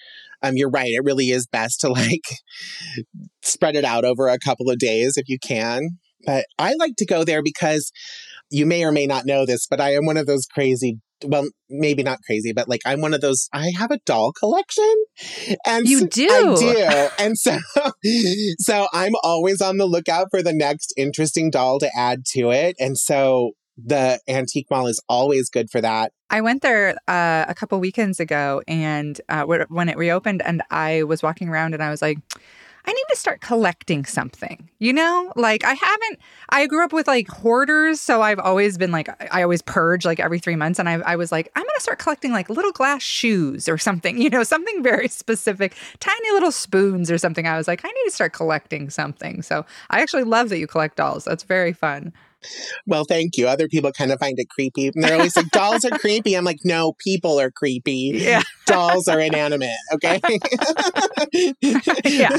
Um, 0.42 0.56
you're 0.56 0.70
right. 0.70 0.90
It 0.90 1.04
really 1.04 1.30
is 1.30 1.46
best 1.46 1.80
to 1.80 1.88
like 1.88 2.24
spread 3.42 3.76
it 3.76 3.84
out 3.84 4.04
over 4.04 4.28
a 4.28 4.38
couple 4.38 4.70
of 4.70 4.78
days 4.78 5.16
if 5.16 5.28
you 5.28 5.38
can. 5.38 5.98
But 6.26 6.46
I 6.58 6.74
like 6.78 6.96
to 6.98 7.06
go 7.06 7.24
there 7.24 7.42
because 7.42 7.92
you 8.50 8.66
may 8.66 8.84
or 8.84 8.92
may 8.92 9.06
not 9.06 9.26
know 9.26 9.46
this, 9.46 9.66
but 9.66 9.80
I 9.80 9.94
am 9.94 10.06
one 10.06 10.16
of 10.16 10.26
those 10.26 10.46
crazy 10.46 10.98
well, 11.24 11.48
maybe 11.68 12.02
not 12.02 12.18
crazy, 12.24 12.52
but 12.52 12.68
like 12.68 12.80
I'm 12.86 13.00
one 13.00 13.14
of 13.14 13.20
those. 13.20 13.48
I 13.52 13.72
have 13.76 13.90
a 13.90 13.98
doll 14.06 14.32
collection, 14.32 14.94
and 15.66 15.86
You 15.86 16.06
do? 16.06 16.28
I 16.30 16.54
do, 16.58 17.08
and 17.18 17.38
so 17.38 17.58
so 18.58 18.86
I'm 18.92 19.12
always 19.22 19.60
on 19.60 19.76
the 19.76 19.86
lookout 19.86 20.28
for 20.30 20.42
the 20.42 20.52
next 20.52 20.94
interesting 20.96 21.50
doll 21.50 21.78
to 21.80 21.90
add 21.96 22.24
to 22.32 22.50
it, 22.50 22.76
and 22.78 22.96
so 22.96 23.52
the 23.82 24.20
antique 24.28 24.66
mall 24.70 24.86
is 24.86 25.02
always 25.08 25.48
good 25.48 25.70
for 25.70 25.80
that. 25.80 26.12
I 26.28 26.40
went 26.42 26.62
there 26.62 26.96
uh, 27.08 27.46
a 27.48 27.54
couple 27.54 27.80
weekends 27.80 28.20
ago, 28.20 28.62
and 28.68 29.20
uh, 29.28 29.44
when 29.44 29.88
it 29.88 29.96
reopened, 29.96 30.42
and 30.42 30.62
I 30.70 31.02
was 31.02 31.22
walking 31.22 31.48
around, 31.48 31.74
and 31.74 31.82
I 31.82 31.90
was 31.90 32.02
like, 32.02 32.18
I 32.86 32.92
need 32.92 33.04
to 33.10 33.16
start 33.16 33.40
collecting 33.40 34.04
something. 34.04 34.68
You 34.78 34.92
know, 34.92 35.32
like 35.36 35.64
I 35.64 35.74
haven't. 35.74 36.18
I 36.48 36.66
grew 36.66 36.84
up 36.84 36.92
with 36.92 37.06
like 37.06 37.28
hoarders, 37.28 38.00
so 38.00 38.22
I've 38.22 38.38
always 38.38 38.78
been 38.78 38.90
like, 38.90 39.08
I 39.32 39.42
always 39.42 39.62
purge 39.62 40.04
like 40.04 40.20
every 40.20 40.38
three 40.38 40.56
months, 40.56 40.78
and 40.78 40.88
I, 40.88 40.94
I 40.94 41.16
was 41.16 41.30
like, 41.30 41.50
I'm 41.54 41.62
gonna 41.64 41.80
start 41.80 41.98
collecting 41.98 42.32
like 42.32 42.48
little 42.48 42.72
glass 42.72 43.02
shoes 43.02 43.68
or 43.68 43.78
something. 43.78 44.20
You 44.20 44.28
know, 44.28 44.42
something 44.42 44.82
very 44.82 45.08
specific, 45.08 45.74
tiny 45.98 46.30
little 46.32 46.52
spoons 46.52 47.10
or 47.10 47.18
something. 47.18 47.46
I 47.46 47.56
was 47.56 47.66
like, 47.66 47.84
I 47.84 47.88
need 47.88 48.04
to 48.04 48.10
start 48.10 48.32
collecting 48.32 48.90
something. 48.90 49.42
So 49.42 49.64
I 49.88 50.02
actually 50.02 50.24
love 50.24 50.50
that 50.50 50.58
you 50.58 50.66
collect 50.66 50.96
dolls. 50.96 51.24
That's 51.24 51.42
very 51.42 51.72
fun. 51.72 52.12
Well, 52.86 53.04
thank 53.04 53.36
you. 53.36 53.48
Other 53.48 53.68
people 53.68 53.92
kind 53.92 54.12
of 54.12 54.18
find 54.18 54.38
it 54.38 54.48
creepy. 54.48 54.88
And 54.88 55.02
they're 55.02 55.14
always 55.14 55.36
like, 55.36 55.50
dolls 55.50 55.84
are 55.84 55.98
creepy. 55.98 56.34
I'm 56.34 56.44
like, 56.44 56.60
no, 56.64 56.94
people 56.94 57.38
are 57.40 57.50
creepy. 57.50 58.12
Yeah. 58.14 58.42
Dolls 58.66 59.08
are 59.08 59.20
inanimate. 59.20 59.70
Okay. 59.92 60.20
Yeah. 62.04 62.36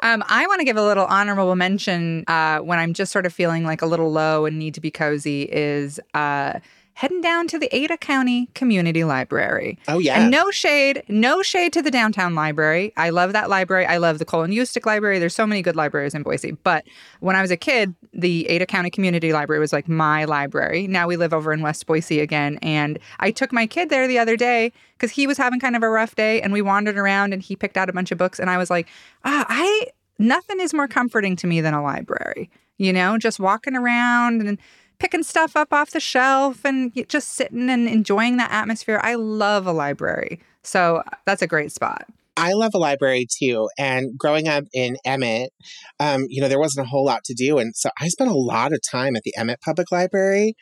Um, 0.00 0.22
I 0.28 0.46
want 0.46 0.60
to 0.60 0.64
give 0.64 0.76
a 0.76 0.84
little 0.84 1.06
honorable 1.06 1.56
mention 1.56 2.24
uh, 2.28 2.58
when 2.58 2.78
I'm 2.78 2.92
just 2.92 3.12
sort 3.12 3.26
of 3.26 3.32
feeling 3.32 3.64
like 3.64 3.82
a 3.82 3.86
little 3.86 4.12
low 4.12 4.44
and 4.46 4.58
need 4.58 4.74
to 4.74 4.80
be 4.80 4.90
cozy 4.90 5.42
is 5.42 5.98
uh, 6.14 6.60
heading 6.96 7.20
down 7.20 7.46
to 7.46 7.58
the 7.58 7.68
Ada 7.76 7.98
County 7.98 8.48
Community 8.54 9.04
Library. 9.04 9.78
Oh, 9.86 9.98
yeah. 9.98 10.18
And 10.18 10.30
no 10.30 10.50
shade, 10.50 11.02
no 11.08 11.42
shade 11.42 11.74
to 11.74 11.82
the 11.82 11.90
downtown 11.90 12.34
library. 12.34 12.94
I 12.96 13.10
love 13.10 13.34
that 13.34 13.50
library. 13.50 13.84
I 13.84 13.98
love 13.98 14.18
the 14.18 14.24
Cole 14.24 14.44
and 14.44 14.52
Ustick 14.54 14.86
Library. 14.86 15.18
There's 15.18 15.34
so 15.34 15.46
many 15.46 15.60
good 15.60 15.76
libraries 15.76 16.14
in 16.14 16.22
Boise. 16.22 16.52
But 16.52 16.86
when 17.20 17.36
I 17.36 17.42
was 17.42 17.50
a 17.50 17.56
kid, 17.56 17.94
the 18.14 18.48
Ada 18.48 18.64
County 18.64 18.88
Community 18.88 19.34
Library 19.34 19.60
was 19.60 19.74
like 19.74 19.88
my 19.88 20.24
library. 20.24 20.86
Now 20.86 21.06
we 21.06 21.18
live 21.18 21.34
over 21.34 21.52
in 21.52 21.60
West 21.60 21.84
Boise 21.86 22.18
again. 22.18 22.58
And 22.62 22.98
I 23.20 23.30
took 23.30 23.52
my 23.52 23.66
kid 23.66 23.90
there 23.90 24.08
the 24.08 24.18
other 24.18 24.38
day 24.38 24.72
because 24.94 25.10
he 25.10 25.26
was 25.26 25.36
having 25.36 25.60
kind 25.60 25.76
of 25.76 25.82
a 25.82 25.90
rough 25.90 26.14
day 26.14 26.40
and 26.40 26.50
we 26.50 26.62
wandered 26.62 26.96
around 26.96 27.34
and 27.34 27.42
he 27.42 27.56
picked 27.56 27.76
out 27.76 27.90
a 27.90 27.92
bunch 27.92 28.10
of 28.10 28.16
books. 28.16 28.40
And 28.40 28.48
I 28.48 28.56
was 28.56 28.70
like, 28.70 28.88
ah, 29.22 29.44
I, 29.50 29.88
nothing 30.18 30.60
is 30.60 30.72
more 30.72 30.88
comforting 30.88 31.36
to 31.36 31.46
me 31.46 31.60
than 31.60 31.74
a 31.74 31.82
library, 31.82 32.48
you 32.78 32.94
know, 32.94 33.18
just 33.18 33.38
walking 33.38 33.76
around 33.76 34.40
and 34.40 34.58
picking 34.98 35.22
stuff 35.22 35.56
up 35.56 35.72
off 35.72 35.90
the 35.90 36.00
shelf 36.00 36.64
and 36.64 36.92
just 37.08 37.28
sitting 37.30 37.68
and 37.70 37.88
enjoying 37.88 38.36
that 38.38 38.50
atmosphere. 38.50 39.00
I 39.02 39.14
love 39.14 39.66
a 39.66 39.72
library. 39.72 40.40
So 40.62 41.02
that's 41.24 41.42
a 41.42 41.46
great 41.46 41.72
spot. 41.72 42.06
I 42.36 42.52
love 42.52 42.72
a 42.74 42.78
library 42.78 43.26
too. 43.30 43.68
And 43.78 44.16
growing 44.18 44.46
up 44.46 44.64
in 44.74 44.98
Emmett, 45.04 45.52
um, 45.98 46.26
you 46.28 46.42
know, 46.42 46.48
there 46.48 46.60
wasn't 46.60 46.86
a 46.86 46.88
whole 46.88 47.04
lot 47.04 47.24
to 47.24 47.34
do. 47.34 47.58
And 47.58 47.74
so 47.74 47.88
I 47.98 48.08
spent 48.08 48.30
a 48.30 48.34
lot 48.34 48.72
of 48.72 48.80
time 48.88 49.16
at 49.16 49.22
the 49.22 49.34
Emmett 49.36 49.60
Public 49.62 49.90
Library 49.90 50.54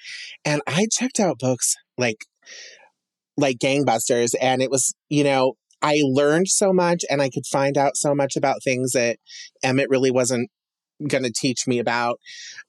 and 0.45 0.63
I 0.67 0.87
checked 0.93 1.19
out 1.19 1.39
books 1.39 1.75
like 1.99 2.27
like 3.37 3.59
gangbusters. 3.59 4.35
And 4.41 4.63
it 4.63 4.71
was, 4.71 4.95
you 5.09 5.25
know, 5.25 5.55
I 5.83 6.01
learned 6.05 6.49
so 6.49 6.73
much 6.73 7.05
and 7.11 7.21
I 7.21 7.29
could 7.29 7.47
find 7.47 7.77
out 7.77 7.97
so 7.97 8.15
much 8.15 8.37
about 8.37 8.63
things 8.63 8.93
that 8.93 9.19
Emmett 9.65 9.91
really 9.91 10.13
wasn't 10.13 10.51
gonna 11.09 11.31
teach 11.35 11.67
me 11.67 11.81
about. 11.81 12.21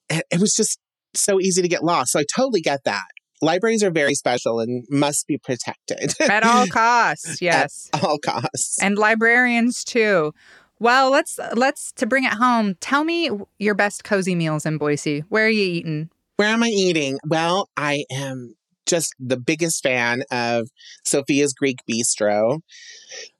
And 0.09 0.23
it 0.31 0.39
was 0.39 0.53
just 0.55 0.79
so 1.21 1.39
easy 1.39 1.61
to 1.61 1.67
get 1.67 1.83
lost. 1.83 2.11
So 2.11 2.19
I 2.19 2.25
totally 2.35 2.61
get 2.61 2.83
that. 2.85 3.05
Libraries 3.41 3.83
are 3.83 3.91
very 3.91 4.15
special 4.15 4.59
and 4.59 4.85
must 4.89 5.27
be 5.27 5.37
protected 5.37 6.13
At 6.29 6.43
all 6.43 6.67
costs, 6.67 7.41
yes. 7.41 7.89
at 7.93 8.03
all 8.03 8.17
costs. 8.17 8.81
And 8.81 8.97
librarians 8.97 9.83
too. 9.83 10.33
Well, 10.79 11.09
let's 11.09 11.39
let's 11.55 11.91
to 11.93 12.05
bring 12.05 12.25
it 12.25 12.33
home. 12.33 12.75
Tell 12.81 13.03
me 13.03 13.29
your 13.59 13.75
best 13.75 14.03
cozy 14.03 14.35
meals 14.35 14.65
in 14.65 14.77
Boise. 14.77 15.21
Where 15.29 15.45
are 15.45 15.49
you 15.49 15.63
eating? 15.63 16.09
Where 16.37 16.49
am 16.49 16.63
I 16.63 16.67
eating? 16.67 17.17
Well, 17.25 17.69
I 17.77 18.03
am 18.11 18.55
just 18.85 19.13
the 19.19 19.37
biggest 19.37 19.81
fan 19.81 20.23
of 20.31 20.69
Sophia's 21.05 21.53
Greek 21.53 21.79
Bistro. 21.89 22.59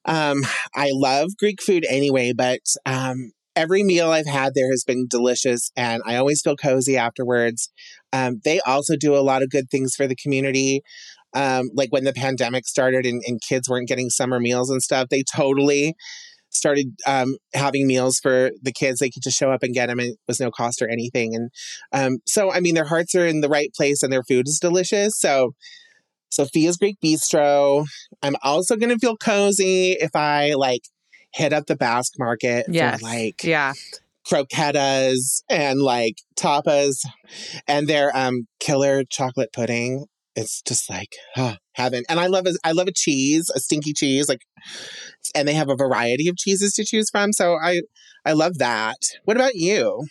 Um, 0.05 0.43
I 0.73 0.89
love 0.91 1.31
Greek 1.37 1.61
food 1.61 1.85
anyway, 1.89 2.33
but 2.33 2.61
um, 2.85 3.31
every 3.55 3.83
meal 3.83 4.11
I've 4.11 4.27
had 4.27 4.53
there 4.53 4.69
has 4.71 4.83
been 4.83 5.07
delicious, 5.07 5.71
and 5.75 6.01
I 6.05 6.15
always 6.15 6.41
feel 6.41 6.55
cozy 6.55 6.97
afterwards. 6.97 7.71
Um, 8.13 8.41
they 8.43 8.59
also 8.61 8.95
do 8.95 9.15
a 9.15 9.21
lot 9.21 9.43
of 9.43 9.49
good 9.49 9.69
things 9.69 9.95
for 9.95 10.07
the 10.07 10.15
community. 10.15 10.81
Um, 11.33 11.69
like 11.73 11.91
when 11.91 12.05
the 12.05 12.13
pandemic 12.13 12.65
started 12.65 13.05
and, 13.05 13.21
and 13.27 13.41
kids 13.41 13.69
weren't 13.69 13.89
getting 13.89 14.09
summer 14.09 14.39
meals 14.39 14.69
and 14.69 14.81
stuff, 14.81 15.09
they 15.09 15.23
totally 15.35 15.95
started 16.49 16.87
um, 17.05 17.35
having 17.53 17.85
meals 17.85 18.19
for 18.19 18.51
the 18.61 18.71
kids. 18.71 18.99
They 18.99 19.09
could 19.09 19.23
just 19.23 19.37
show 19.37 19.51
up 19.51 19.63
and 19.63 19.73
get 19.73 19.87
them, 19.87 19.99
and 19.99 20.09
it 20.13 20.19
was 20.27 20.39
no 20.39 20.51
cost 20.51 20.81
or 20.81 20.87
anything. 20.87 21.35
And 21.35 21.49
um, 21.91 22.19
so, 22.25 22.51
I 22.51 22.59
mean, 22.59 22.75
their 22.75 22.85
hearts 22.85 23.15
are 23.15 23.25
in 23.25 23.41
the 23.41 23.49
right 23.49 23.71
place, 23.75 24.01
and 24.01 24.11
their 24.11 24.23
food 24.23 24.47
is 24.47 24.59
delicious. 24.59 25.19
So, 25.19 25.51
Sophia's 26.29 26.77
Greek 26.77 26.97
Bistro. 27.03 27.85
I'm 28.21 28.35
also 28.43 28.75
going 28.75 28.89
to 28.89 28.99
feel 28.99 29.15
cozy 29.17 29.91
if 29.93 30.15
I 30.15 30.53
like 30.53 30.81
hit 31.35 31.53
up 31.53 31.65
the 31.67 31.75
Basque 31.75 32.13
Market 32.17 32.65
Yes. 32.69 32.99
for 32.99 33.05
like 33.05 33.43
Yeah. 33.43 33.73
croquetas 34.27 35.43
and 35.49 35.81
like 35.81 36.15
tapas 36.35 37.05
and 37.67 37.87
their 37.87 38.15
um 38.15 38.47
killer 38.59 39.03
chocolate 39.09 39.51
pudding. 39.53 40.05
It's 40.35 40.61
just 40.61 40.89
like 40.89 41.09
oh, 41.37 41.55
heaven. 41.73 42.03
And 42.09 42.19
I 42.19 42.27
love 42.27 42.45
a, 42.45 42.53
I 42.63 42.71
love 42.73 42.87
a 42.87 42.93
cheese, 42.93 43.49
a 43.55 43.59
stinky 43.59 43.93
cheese, 43.93 44.27
like 44.27 44.41
and 45.33 45.47
they 45.47 45.53
have 45.53 45.69
a 45.69 45.75
variety 45.75 46.27
of 46.27 46.35
cheeses 46.37 46.73
to 46.73 46.85
choose 46.85 47.09
from. 47.09 47.31
So 47.33 47.57
I 47.61 47.81
I 48.25 48.33
love 48.33 48.57
that. 48.57 48.97
What 49.23 49.37
about 49.37 49.55
you? 49.55 50.05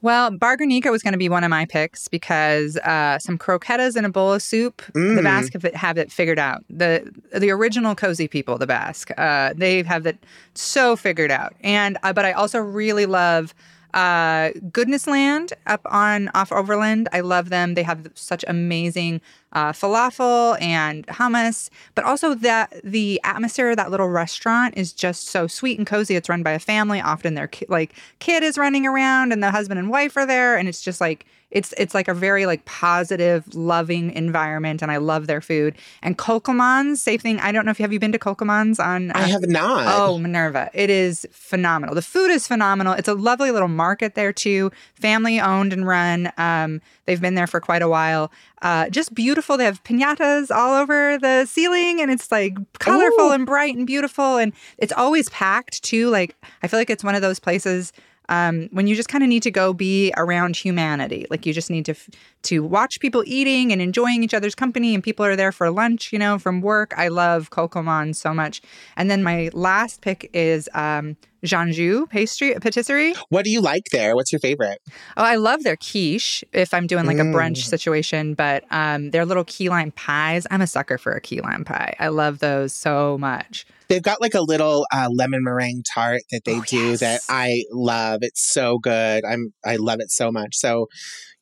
Well, 0.00 0.30
Bar 0.30 0.56
Gernika 0.56 0.90
was 0.92 1.02
going 1.02 1.12
to 1.12 1.18
be 1.18 1.28
one 1.28 1.42
of 1.42 1.50
my 1.50 1.64
picks 1.64 2.06
because 2.06 2.76
uh, 2.78 3.18
some 3.18 3.36
croquetas 3.36 3.96
and 3.96 4.06
a 4.06 4.08
bowl 4.08 4.32
of 4.32 4.42
soup. 4.42 4.82
The 4.94 5.00
Mm. 5.00 5.22
Basque 5.24 5.52
have 5.54 5.64
it, 5.64 5.74
have 5.74 5.98
it 5.98 6.12
figured 6.12 6.38
out. 6.38 6.64
The 6.70 7.10
the 7.36 7.50
original 7.50 7.94
cozy 7.94 8.28
people, 8.28 8.58
the 8.58 8.66
Basque, 8.66 9.10
uh, 9.18 9.54
they 9.56 9.82
have 9.82 10.06
it 10.06 10.18
so 10.54 10.94
figured 10.94 11.30
out. 11.32 11.54
And 11.62 11.98
uh, 12.02 12.12
but 12.12 12.24
I 12.24 12.32
also 12.32 12.58
really 12.58 13.06
love 13.06 13.54
uh, 13.94 14.50
Goodness 14.72 15.06
Land 15.06 15.52
up 15.66 15.80
on 15.86 16.28
off 16.34 16.52
Overland. 16.52 17.08
I 17.12 17.20
love 17.20 17.50
them. 17.50 17.74
They 17.74 17.82
have 17.82 18.10
such 18.14 18.44
amazing 18.46 19.20
uh, 19.52 19.72
falafel 19.72 20.60
and 20.60 21.06
hummus, 21.06 21.70
but 21.94 22.04
also 22.04 22.34
that 22.34 22.80
the 22.84 23.20
atmosphere 23.24 23.70
of 23.70 23.76
that 23.76 23.90
little 23.90 24.08
restaurant 24.08 24.76
is 24.76 24.92
just 24.92 25.28
so 25.28 25.46
sweet 25.46 25.78
and 25.78 25.86
cozy. 25.86 26.16
It's 26.16 26.28
run 26.28 26.42
by 26.42 26.52
a 26.52 26.58
family. 26.58 27.00
Often 27.00 27.34
their 27.34 27.48
ki- 27.48 27.66
like 27.68 27.94
kid 28.18 28.42
is 28.42 28.58
running 28.58 28.86
around, 28.86 29.32
and 29.32 29.42
the 29.42 29.50
husband 29.50 29.78
and 29.78 29.88
wife 29.90 30.16
are 30.16 30.26
there, 30.26 30.56
and 30.56 30.68
it's 30.68 30.82
just 30.82 31.00
like 31.00 31.24
it's 31.50 31.72
it's 31.78 31.94
like 31.94 32.08
a 32.08 32.14
very 32.14 32.44
like 32.46 32.64
positive, 32.64 33.54
loving 33.54 34.12
environment, 34.12 34.82
and 34.82 34.90
I 34.90 34.98
love 34.98 35.26
their 35.26 35.40
food. 35.40 35.76
And 36.02 36.18
Kokomans, 36.18 36.98
same 36.98 37.18
thing. 37.18 37.40
I 37.40 37.52
don't 37.52 37.64
know 37.64 37.70
if 37.70 37.78
you 37.78 37.84
have 37.84 37.92
you 37.92 37.98
been 37.98 38.12
to 38.12 38.18
Kokomans 38.18 38.78
on. 38.84 39.10
I 39.12 39.24
uh, 39.24 39.28
have 39.28 39.48
not. 39.48 39.84
Oh, 39.98 40.18
Minerva. 40.18 40.70
It 40.74 40.90
is 40.90 41.26
phenomenal. 41.30 41.94
The 41.94 42.02
food 42.02 42.30
is 42.30 42.46
phenomenal. 42.46 42.92
It's 42.92 43.08
a 43.08 43.14
lovely 43.14 43.50
little 43.50 43.68
market 43.68 44.14
there, 44.14 44.32
too. 44.32 44.70
Family 44.94 45.40
owned 45.40 45.72
and 45.72 45.86
run. 45.86 46.32
Um, 46.36 46.82
they've 47.06 47.20
been 47.20 47.34
there 47.34 47.46
for 47.46 47.60
quite 47.60 47.82
a 47.82 47.88
while. 47.88 48.30
Uh, 48.60 48.90
just 48.90 49.14
beautiful. 49.14 49.56
They 49.56 49.64
have 49.64 49.82
pinatas 49.84 50.54
all 50.54 50.74
over 50.74 51.16
the 51.18 51.46
ceiling, 51.46 52.00
and 52.00 52.10
it's 52.10 52.30
like 52.30 52.56
colorful 52.78 53.28
Ooh. 53.28 53.32
and 53.32 53.46
bright 53.46 53.74
and 53.74 53.86
beautiful. 53.86 54.36
And 54.36 54.52
it's 54.76 54.92
always 54.92 55.30
packed, 55.30 55.82
too. 55.82 56.10
Like, 56.10 56.36
I 56.62 56.68
feel 56.68 56.78
like 56.78 56.90
it's 56.90 57.04
one 57.04 57.14
of 57.14 57.22
those 57.22 57.40
places. 57.40 57.92
Um, 58.28 58.68
when 58.72 58.86
you 58.86 58.94
just 58.94 59.08
kind 59.08 59.24
of 59.24 59.28
need 59.28 59.42
to 59.44 59.50
go 59.50 59.72
be 59.72 60.12
around 60.16 60.56
humanity, 60.56 61.26
like 61.30 61.46
you 61.46 61.52
just 61.52 61.70
need 61.70 61.84
to 61.86 61.92
f- 61.92 62.08
to 62.44 62.62
watch 62.62 63.00
people 63.00 63.24
eating 63.26 63.72
and 63.72 63.80
enjoying 63.82 64.22
each 64.22 64.34
other's 64.34 64.54
company, 64.54 64.94
and 64.94 65.02
people 65.02 65.24
are 65.24 65.36
there 65.36 65.52
for 65.52 65.70
lunch, 65.70 66.12
you 66.12 66.18
know, 66.18 66.38
from 66.38 66.60
work. 66.60 66.92
I 66.96 67.08
love 67.08 67.50
Kokomon 67.50 68.14
so 68.14 68.32
much. 68.34 68.60
And 68.96 69.10
then 69.10 69.22
my 69.22 69.50
last 69.52 70.00
pick 70.02 70.30
is 70.32 70.68
um, 70.74 71.16
Janjou 71.44 72.08
pastry 72.08 72.54
patisserie. 72.60 73.14
What 73.30 73.44
do 73.44 73.50
you 73.50 73.60
like 73.60 73.84
there? 73.92 74.14
What's 74.14 74.32
your 74.32 74.40
favorite? 74.40 74.80
Oh, 75.16 75.22
I 75.24 75.36
love 75.36 75.62
their 75.62 75.76
quiche 75.76 76.44
if 76.52 76.74
I'm 76.74 76.86
doing 76.86 77.06
like 77.06 77.18
a 77.18 77.22
brunch 77.22 77.58
Mm. 77.58 77.64
situation, 77.68 78.34
but 78.34 78.64
um, 78.70 79.10
their 79.10 79.24
little 79.24 79.44
key 79.44 79.68
lime 79.68 79.90
pies. 79.92 80.46
I'm 80.50 80.60
a 80.60 80.66
sucker 80.66 80.98
for 80.98 81.12
a 81.12 81.20
key 81.20 81.40
lime 81.40 81.64
pie. 81.64 81.94
I 81.98 82.08
love 82.08 82.40
those 82.40 82.72
so 82.72 83.16
much. 83.18 83.66
They've 83.88 84.02
got 84.02 84.20
like 84.20 84.34
a 84.34 84.42
little 84.42 84.86
uh, 84.92 85.08
lemon 85.10 85.42
meringue 85.42 85.82
tart 85.94 86.22
that 86.30 86.42
they 86.44 86.56
Oh, 86.56 86.62
do 86.66 86.96
that. 86.98 87.20
I 87.28 87.64
love. 87.72 88.18
It's 88.22 88.46
so 88.52 88.78
good. 88.78 89.24
I'm 89.24 89.52
I 89.64 89.76
love 89.76 90.00
it 90.00 90.10
so 90.10 90.30
much. 90.30 90.54
So 90.56 90.88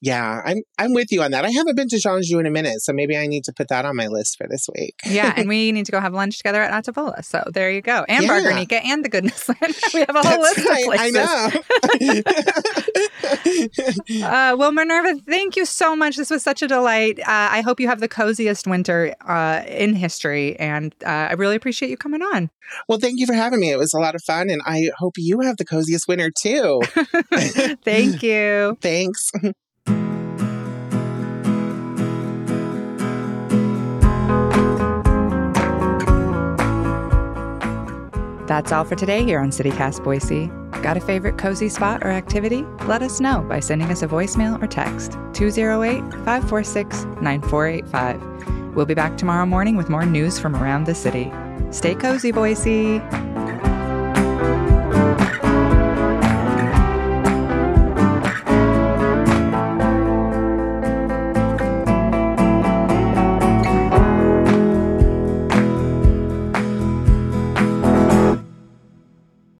yeah, 0.03 0.43
I'm 0.45 0.59
I'm 0.79 0.93
with 0.93 1.11
you 1.11 1.23
on 1.23 1.31
that. 1.31 1.45
I 1.45 1.51
haven't 1.51 1.75
been 1.75 1.89
to 1.89 1.97
Janjou 1.97 2.39
in 2.39 2.47
a 2.47 2.51
minute, 2.51 2.83
so 2.83 2.93
maybe 2.93 3.17
I 3.17 3.27
need 3.27 3.45
to 3.45 3.53
put 3.53 3.69
that 3.69 3.85
on 3.87 3.97
my 3.97 4.09
list 4.09 4.37
for 4.37 4.47
this 4.49 4.69
week. 4.79 4.95
Yeah, 5.07 5.33
and 5.37 5.49
we 5.55 5.73
need 5.73 5.87
to 5.87 5.93
go 5.93 6.01
have 6.01 6.13
lunch 6.13 6.37
together 6.37 6.63
at 6.63 6.85
Atavola. 6.85 7.25
So 7.25 7.43
there 7.53 7.71
you 7.71 7.81
go. 7.81 8.05
And 8.09 8.23
Yeah. 8.23 8.29
Bar 8.29 8.41
Gernika 8.53 8.85
and 8.85 9.05
the 9.05 9.09
Goodness 9.09 9.49
Land. 9.49 9.75
we 9.95 10.01
have 10.01 10.15
a 10.15 10.23
whole 10.23 10.43
That's 10.43 10.59
list 10.59 10.69
right, 10.69 10.85
of 10.87 10.93
places. 10.93 11.17
I 11.85 12.23
know. 13.01 13.03
Uh, 14.23 14.57
well, 14.59 14.73
Minerva, 14.73 15.21
thank 15.27 15.57
you 15.57 15.65
so 15.65 15.95
much. 15.95 16.17
This 16.17 16.31
was 16.31 16.43
such 16.43 16.63
a 16.63 16.69
delight. 16.69 17.19
Uh, 17.21 17.25
I 17.27 17.61
hope 17.61 17.81
you 17.81 17.89
have 17.89 18.01
the 18.01 18.09
coziest 18.09 18.67
winter 18.67 19.15
uh, 19.27 19.63
in 19.67 19.95
history, 19.95 20.59
and 20.59 20.95
uh, 21.05 21.09
I 21.09 21.33
really 21.35 21.57
appreciate 21.57 21.91
you 21.91 21.97
coming 21.97 22.23
on. 22.23 22.51
well, 22.89 22.99
thank 22.99 23.19
you 23.19 23.27
for 23.27 23.35
having 23.35 23.61
me. 23.61 23.71
It 23.71 23.79
was 23.79 23.93
a 23.95 23.99
lot 23.99 24.15
of 24.15 24.23
fun, 24.23 24.51
and 24.51 24.63
I 24.65 24.91
hope 24.99 25.15
you 25.17 25.41
have 25.41 25.57
the 25.57 25.65
coziest 25.65 26.09
winter 26.09 26.31
too. 26.31 26.81
Thank 27.85 28.23
you. 28.23 28.79
Thanks. 28.81 29.31
That's 38.47 38.73
all 38.73 38.85
for 38.85 38.95
today 38.95 39.25
here 39.25 39.41
on 39.41 39.51
CityCast 39.51 40.05
Boise. 40.05 40.51
Got 40.87 40.97
a 40.97 41.01
favorite 41.01 41.37
cozy 41.37 41.69
spot 41.69 42.05
or 42.05 42.13
activity? 42.13 42.65
Let 42.85 43.03
us 43.03 43.19
know 43.19 43.45
by 43.49 43.59
sending 43.59 43.91
us 43.91 44.03
a 44.03 44.07
voicemail 44.07 44.63
or 44.63 44.69
text 44.69 45.19
208 45.33 46.01
546 46.25 47.07
9485. 47.21 48.77
We'll 48.77 48.87
be 48.87 48.95
back 48.95 49.19
tomorrow 49.19 49.47
morning 49.47 49.77
with 49.77 49.91
more 49.91 50.07
news 50.07 50.39
from 50.39 50.55
around 50.55 50.85
the 50.85 50.95
city. 50.95 51.33
Stay 51.73 51.97
cozy, 51.97 52.31
Boise. 52.31 53.01